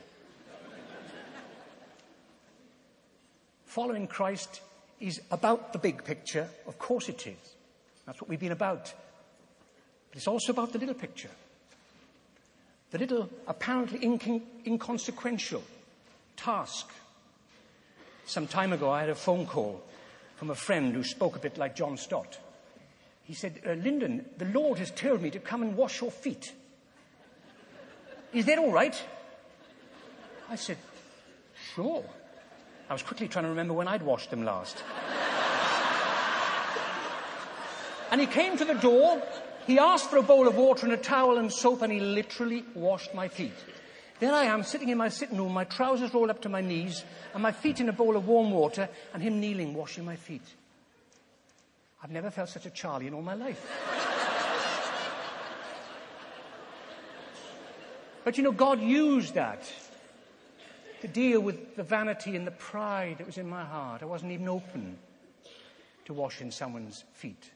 following 3.72 4.06
Christ 4.06 4.60
is 5.00 5.22
about 5.32 5.72
the 5.72 5.80
big 5.80 6.04
picture. 6.04 6.46
Of 6.68 6.78
course 6.78 7.08
it 7.08 7.26
is. 7.26 7.56
That's 8.06 8.20
what 8.20 8.30
we've 8.30 8.38
been 8.38 8.52
about. 8.52 8.94
But 10.10 10.18
it's 10.18 10.28
also 10.28 10.52
about 10.52 10.74
the 10.74 10.80
little 10.80 10.94
picture. 10.94 11.30
The 12.92 12.98
little, 12.98 13.30
apparently 13.48 14.00
incon- 14.00 14.42
inconsequential 14.66 15.64
task. 16.36 16.90
Some 18.26 18.46
time 18.46 18.74
ago, 18.74 18.92
I 18.92 19.00
had 19.00 19.10
a 19.10 19.16
phone 19.16 19.46
call 19.46 19.82
from 20.36 20.50
a 20.50 20.56
friend 20.56 20.94
who 20.94 21.06
spoke 21.06 21.38
a 21.38 21.40
bit 21.40 21.58
like 21.58 21.74
John 21.74 21.96
Stott. 21.96 22.38
He 23.32 23.36
said, 23.36 23.62
uh, 23.66 23.72
Lyndon, 23.76 24.26
the 24.38 24.44
Lord 24.44 24.78
has 24.80 24.92
told 24.92 25.22
me 25.22 25.30
to 25.30 25.40
come 25.40 25.62
and 25.62 25.78
wash 25.78 26.02
your 26.02 26.12
feet. 26.12 26.52
Is 28.34 28.46
that 28.46 28.58
all 28.58 28.74
right? 28.74 29.02
I 30.50 30.58
said, 30.58 30.76
Sure. 31.74 32.04
I 32.90 32.94
was 32.94 33.04
quickly 33.04 33.30
trying 33.30 33.46
to 33.46 33.50
remember 33.50 33.74
when 33.74 33.88
I'd 33.88 34.04
washed 34.04 34.32
them 34.32 34.44
last. 34.44 34.84
and 38.12 38.20
he 38.20 38.28
came 38.28 38.58
to 38.58 38.66
the 38.66 38.74
door, 38.74 39.24
he 39.66 39.80
asked 39.80 40.10
for 40.10 40.18
a 40.18 40.24
bowl 40.24 40.50
of 40.50 40.58
water 40.58 40.86
and 40.86 40.94
a 40.94 40.98
towel 40.98 41.38
and 41.38 41.54
soap, 41.54 41.84
and 41.84 41.94
he 41.94 42.02
literally 42.02 42.66
washed 42.74 43.14
my 43.14 43.30
feet. 43.30 43.56
There 44.20 44.34
I 44.34 44.44
am, 44.44 44.64
sitting 44.64 44.90
in 44.90 44.98
my 44.98 45.08
sitting 45.08 45.38
room, 45.38 45.54
my 45.54 45.64
trousers 45.64 46.14
rolled 46.14 46.32
up 46.32 46.42
to 46.42 46.50
my 46.50 46.60
knees, 46.60 47.06
and 47.34 47.42
my 47.42 47.54
feet 47.54 47.80
in 47.80 47.88
a 47.88 47.94
bowl 47.94 48.18
of 48.18 48.28
warm 48.28 48.52
water, 48.52 48.90
and 49.14 49.24
him 49.24 49.40
kneeling, 49.40 49.74
washing 49.74 50.04
my 50.04 50.18
feet. 50.18 50.44
I've 52.04 52.12
never 52.12 52.32
felt 52.32 52.50
such 52.50 52.66
a 52.66 52.72
Charlie 52.72 53.08
in 53.08 53.14
all 53.14 53.22
my 53.22 53.36
life. 53.36 53.64
but 58.24 58.38
you 58.38 58.44
know, 58.44 58.52
God 58.52 58.82
used 58.82 59.36
that 59.36 59.72
to 61.02 61.08
deal 61.08 61.42
with 61.42 61.76
the 61.76 61.84
vanity 61.84 62.36
and 62.36 62.46
the 62.46 62.52
pride 62.52 63.20
that 63.20 63.28
was 63.28 63.38
in 63.38 63.48
my 63.48 63.64
heart. 63.64 64.02
I 64.02 64.06
wasn't 64.06 64.32
even 64.32 64.48
open 64.50 64.98
to 66.06 66.14
washing 66.14 66.50
someone's 66.52 67.04
feet. 67.14 67.52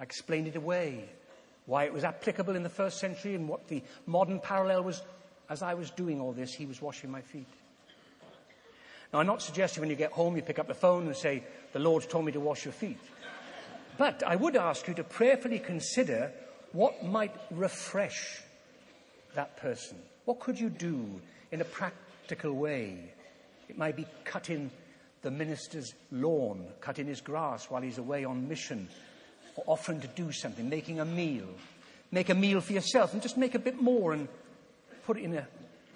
I 0.00 0.02
explained 0.02 0.48
it 0.48 0.56
away, 0.56 1.08
why 1.66 1.84
it 1.84 1.92
was 1.92 2.02
applicable 2.02 2.56
in 2.56 2.64
the 2.64 2.68
first 2.68 2.98
century 2.98 3.34
and 3.36 3.48
what 3.48 3.68
the 3.68 3.82
modern 4.06 4.40
parallel 4.40 4.82
was. 4.82 5.02
As 5.48 5.62
I 5.62 5.74
was 5.74 5.90
doing 5.90 6.20
all 6.20 6.32
this, 6.32 6.54
he 6.54 6.66
was 6.66 6.80
washing 6.80 7.10
my 7.10 7.20
feet. 7.20 7.46
Now, 9.12 9.20
I'm 9.20 9.26
not 9.26 9.42
suggesting 9.42 9.80
when 9.80 9.90
you 9.90 9.96
get 9.96 10.10
home 10.10 10.34
you 10.34 10.42
pick 10.42 10.58
up 10.58 10.66
the 10.66 10.74
phone 10.74 11.06
and 11.06 11.14
say, 11.14 11.44
The 11.72 11.78
Lord's 11.78 12.06
told 12.06 12.24
me 12.24 12.32
to 12.32 12.40
wash 12.40 12.64
your 12.64 12.72
feet. 12.72 12.98
But 13.96 14.22
I 14.26 14.36
would 14.36 14.56
ask 14.56 14.88
you 14.88 14.94
to 14.94 15.04
prayerfully 15.04 15.58
consider 15.58 16.32
what 16.72 17.04
might 17.04 17.34
refresh 17.50 18.42
that 19.34 19.56
person. 19.56 19.98
What 20.24 20.40
could 20.40 20.58
you 20.58 20.70
do 20.70 21.20
in 21.54 21.60
a 21.60 21.64
practical 21.64 22.52
way. 22.52 22.98
It 23.68 23.78
might 23.78 23.94
be 23.94 24.06
cutting 24.24 24.72
the 25.22 25.30
minister's 25.30 25.94
lawn, 26.10 26.66
cutting 26.80 27.06
his 27.06 27.20
grass 27.20 27.70
while 27.70 27.80
he's 27.80 27.98
away 27.98 28.24
on 28.24 28.48
mission, 28.48 28.88
or 29.54 29.64
offering 29.68 30.00
to 30.00 30.08
do 30.08 30.32
something, 30.32 30.68
making 30.68 30.98
a 30.98 31.04
meal. 31.04 31.46
Make 32.10 32.30
a 32.30 32.34
meal 32.34 32.60
for 32.60 32.72
yourself 32.72 33.12
and 33.12 33.22
just 33.22 33.36
make 33.36 33.54
a 33.54 33.58
bit 33.60 33.80
more 33.80 34.12
and 34.12 34.26
put 35.06 35.16
it 35.16 35.22
in 35.22 35.34
a 35.34 35.46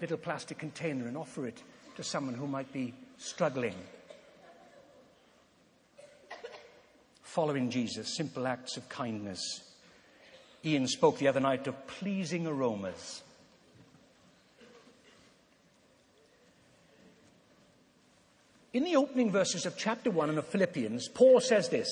little 0.01 0.17
plastic 0.17 0.59
container 0.59 1.09
and 1.09 1.17
offer 1.17 1.47
it 1.47 1.61
to 1.97 2.05
someone 2.05 2.35
who 2.35 2.47
might 2.47 2.73
be 2.73 2.95
struggling. 3.17 3.75
Following 7.33 7.69
Jesus, 7.69 8.17
simple 8.17 8.47
acts 8.47 8.79
of 8.79 8.89
kindness. 8.89 9.61
Ian 10.65 10.87
spoke 10.89 11.19
the 11.19 11.29
other 11.29 11.41
night 11.41 11.67
of 11.67 11.87
pleasing 11.87 12.47
aromas. 12.47 13.23
In 18.73 18.83
the 18.83 18.97
opening 18.97 19.31
verses 19.31 19.67
of 19.67 19.77
chapter 19.77 20.11
1 20.11 20.31
and 20.31 20.39
of 20.39 20.47
Philippians, 20.47 21.09
Paul 21.09 21.41
says 21.41 21.69
this 21.69 21.89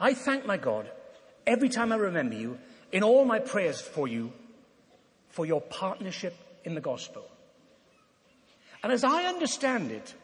I 0.00 0.12
thank 0.12 0.44
my 0.44 0.56
God 0.56 0.90
every 1.46 1.68
time 1.68 1.92
I 1.92 1.96
remember 1.96 2.34
you 2.34 2.58
in 2.90 3.04
all 3.04 3.24
my 3.24 3.38
prayers 3.38 3.80
for 3.80 4.08
you 4.08 4.32
for 5.28 5.46
your 5.46 5.60
partnership 5.60 6.34
in 6.64 6.74
the 6.74 6.80
gospel. 6.80 7.24
And 8.82 8.92
as 8.92 9.04
I 9.04 9.26
understand 9.26 9.92
it, 9.92 10.14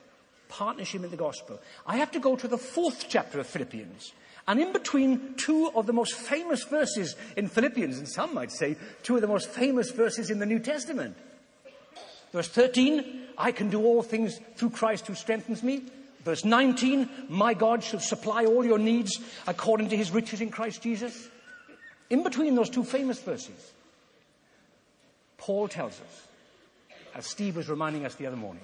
partnership 0.51 1.03
in 1.03 1.11
the 1.11 1.17
gospel, 1.17 1.59
I 1.87 1.97
have 1.97 2.11
to 2.11 2.21
go 2.21 2.37
to 2.37 2.49
the 2.49 2.59
fourth 2.59 3.07
chapter 3.09 3.41
of 3.41 3.47
Philippians. 3.47 4.13
And 4.47 4.61
in 4.61 4.73
between 4.73 5.35
two 5.37 5.71
of 5.75 5.87
the 5.87 5.93
most 5.93 6.15
famous 6.15 6.65
verses 6.65 7.17
in 7.37 7.49
Philippians, 7.49 7.99
and 7.99 8.09
some 8.09 8.35
might 8.35 8.51
say 8.51 8.77
two 9.03 9.15
of 9.15 9.23
the 9.23 9.29
most 9.29 9.49
famous 9.49 9.91
verses 9.91 10.31
in 10.31 10.39
the 10.39 10.47
New 10.47 10.59
Testament. 10.59 11.17
Verse 12.33 12.49
13, 12.49 13.23
I 13.39 13.53
can 13.53 13.71
do 13.71 13.85
all 13.85 14.03
things 14.03 14.39
through 14.57 14.71
Christ 14.71 15.07
who 15.07 15.15
strengthens 15.15 15.63
me. 15.63 15.85
Verse 16.25 16.45
19, 16.45 17.09
my 17.29 17.55
God 17.55 17.83
shall 17.83 18.01
supply 18.01 18.45
all 18.45 18.65
your 18.65 18.79
needs 18.79 19.19
according 19.47 19.89
to 19.91 19.97
his 19.97 20.11
riches 20.11 20.41
in 20.41 20.51
Christ 20.51 20.83
Jesus. 20.83 21.29
In 22.11 22.23
between 22.23 22.55
those 22.55 22.71
two 22.71 22.85
famous 22.85 23.21
verses, 23.21 23.73
Paul 25.39 25.69
tells 25.69 25.93
us, 25.93 26.27
as 27.15 27.27
Steve 27.27 27.57
was 27.57 27.69
reminding 27.69 28.05
us 28.05 28.15
the 28.17 28.27
other 28.27 28.37
morning, 28.37 28.63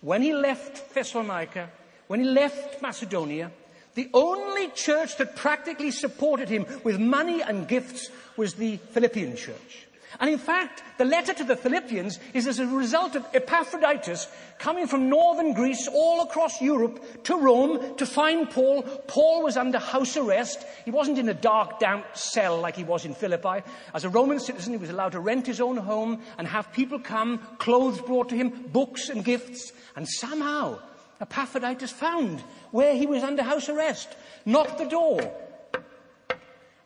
when 0.00 0.22
he 0.22 0.32
left 0.32 0.94
Thessalonica, 0.94 1.70
when 2.06 2.20
he 2.20 2.26
left 2.26 2.80
Macedonia, 2.80 3.50
the 3.94 4.10
only 4.14 4.68
church 4.68 5.16
that 5.16 5.34
practically 5.34 5.90
supported 5.90 6.48
him 6.48 6.66
with 6.84 7.00
money 7.00 7.42
and 7.42 7.66
gifts 7.66 8.10
was 8.36 8.54
the 8.54 8.76
Philippian 8.76 9.36
church. 9.36 9.87
And 10.20 10.30
in 10.30 10.38
fact, 10.38 10.82
the 10.96 11.04
letter 11.04 11.34
to 11.34 11.44
the 11.44 11.56
Philippians 11.56 12.18
is 12.32 12.46
as 12.46 12.58
a 12.58 12.66
result 12.66 13.14
of 13.14 13.26
Epaphroditus 13.34 14.26
coming 14.58 14.86
from 14.86 15.10
northern 15.10 15.52
Greece 15.52 15.86
all 15.92 16.22
across 16.22 16.62
Europe 16.62 17.24
to 17.24 17.36
Rome 17.36 17.96
to 17.96 18.06
find 18.06 18.50
Paul. 18.50 18.82
Paul 18.82 19.42
was 19.42 19.56
under 19.56 19.78
house 19.78 20.16
arrest. 20.16 20.64
He 20.84 20.90
wasn't 20.90 21.18
in 21.18 21.28
a 21.28 21.34
dark, 21.34 21.78
damp 21.78 22.06
cell 22.14 22.58
like 22.58 22.74
he 22.74 22.84
was 22.84 23.04
in 23.04 23.14
Philippi. 23.14 23.62
As 23.94 24.04
a 24.04 24.08
Roman 24.08 24.40
citizen, 24.40 24.72
he 24.72 24.78
was 24.78 24.90
allowed 24.90 25.12
to 25.12 25.20
rent 25.20 25.46
his 25.46 25.60
own 25.60 25.76
home 25.76 26.22
and 26.38 26.48
have 26.48 26.72
people 26.72 26.98
come, 26.98 27.38
clothes 27.58 28.00
brought 28.00 28.30
to 28.30 28.36
him, 28.36 28.68
books 28.72 29.10
and 29.10 29.24
gifts. 29.24 29.72
And 29.94 30.08
somehow, 30.08 30.78
Epaphroditus 31.20 31.92
found 31.92 32.40
where 32.70 32.94
he 32.94 33.06
was 33.06 33.22
under 33.22 33.42
house 33.42 33.68
arrest, 33.68 34.08
knocked 34.46 34.78
the 34.78 34.86
door. 34.86 35.20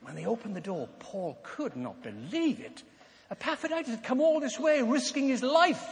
When 0.03 0.17
they 0.17 0.27
opened 0.27 0.57
the 0.57 0.61
door, 0.61 0.89
Paul 0.99 1.39
could 1.43 1.77
not 1.77 2.03
believe 2.03 2.59
it. 2.59 2.83
Epaphroditus 3.33 3.89
had 3.89 4.05
come 4.05 4.21
all 4.21 4.41
this 4.41 4.61
way, 4.61 4.83
risking 4.83 5.27
his 5.27 5.43
life 5.43 5.83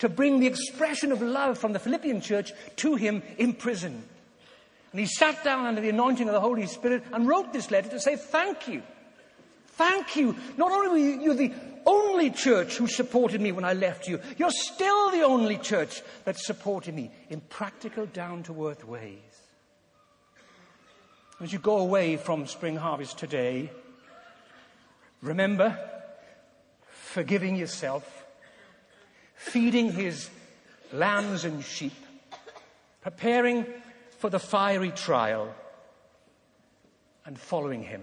to 0.00 0.08
bring 0.08 0.38
the 0.38 0.46
expression 0.46 1.12
of 1.12 1.22
love 1.22 1.56
from 1.56 1.72
the 1.72 1.78
Philippian 1.78 2.20
church 2.20 2.52
to 2.76 2.94
him 2.94 3.22
in 3.38 3.54
prison. 3.54 4.02
And 4.92 5.00
he 5.00 5.06
sat 5.06 5.42
down 5.42 5.64
under 5.64 5.80
the 5.80 5.88
anointing 5.88 6.28
of 6.28 6.34
the 6.34 6.40
Holy 6.40 6.66
Spirit 6.66 7.02
and 7.10 7.26
wrote 7.26 7.54
this 7.54 7.70
letter 7.70 7.88
to 7.88 8.00
say, 8.00 8.16
Thank 8.16 8.68
you. 8.68 8.82
Thank 9.68 10.14
you. 10.14 10.36
Not 10.58 10.72
only 10.72 10.88
were 10.88 11.22
you 11.22 11.34
the 11.34 11.54
only 11.86 12.30
church 12.30 12.76
who 12.76 12.86
supported 12.86 13.40
me 13.40 13.50
when 13.50 13.64
I 13.64 13.72
left 13.72 14.06
you, 14.06 14.20
you're 14.36 14.50
still 14.50 15.10
the 15.10 15.22
only 15.22 15.56
church 15.56 16.02
that 16.26 16.38
supported 16.38 16.94
me 16.94 17.10
in 17.30 17.40
practical, 17.40 18.04
down 18.04 18.42
to 18.44 18.68
earth 18.68 18.84
ways. 18.84 19.18
As 21.40 21.50
you 21.50 21.58
go 21.58 21.78
away 21.78 22.18
from 22.18 22.46
Spring 22.46 22.76
Harvest 22.76 23.18
today, 23.18 23.70
remember 25.22 25.78
forgiving 27.14 27.54
yourself, 27.54 28.26
feeding 29.36 29.92
his 29.92 30.30
lambs 30.92 31.44
and 31.44 31.64
sheep, 31.64 31.92
preparing 33.02 33.64
for 34.18 34.28
the 34.30 34.40
fiery 34.40 34.90
trial, 34.90 35.54
and 37.24 37.38
following 37.38 37.84
him 37.84 38.02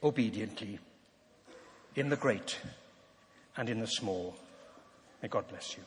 obediently 0.00 0.78
in 1.96 2.08
the 2.08 2.14
great 2.14 2.56
and 3.56 3.68
in 3.68 3.80
the 3.80 3.88
small. 3.88 4.36
May 5.20 5.26
God 5.26 5.48
bless 5.48 5.76
you. 5.76 5.82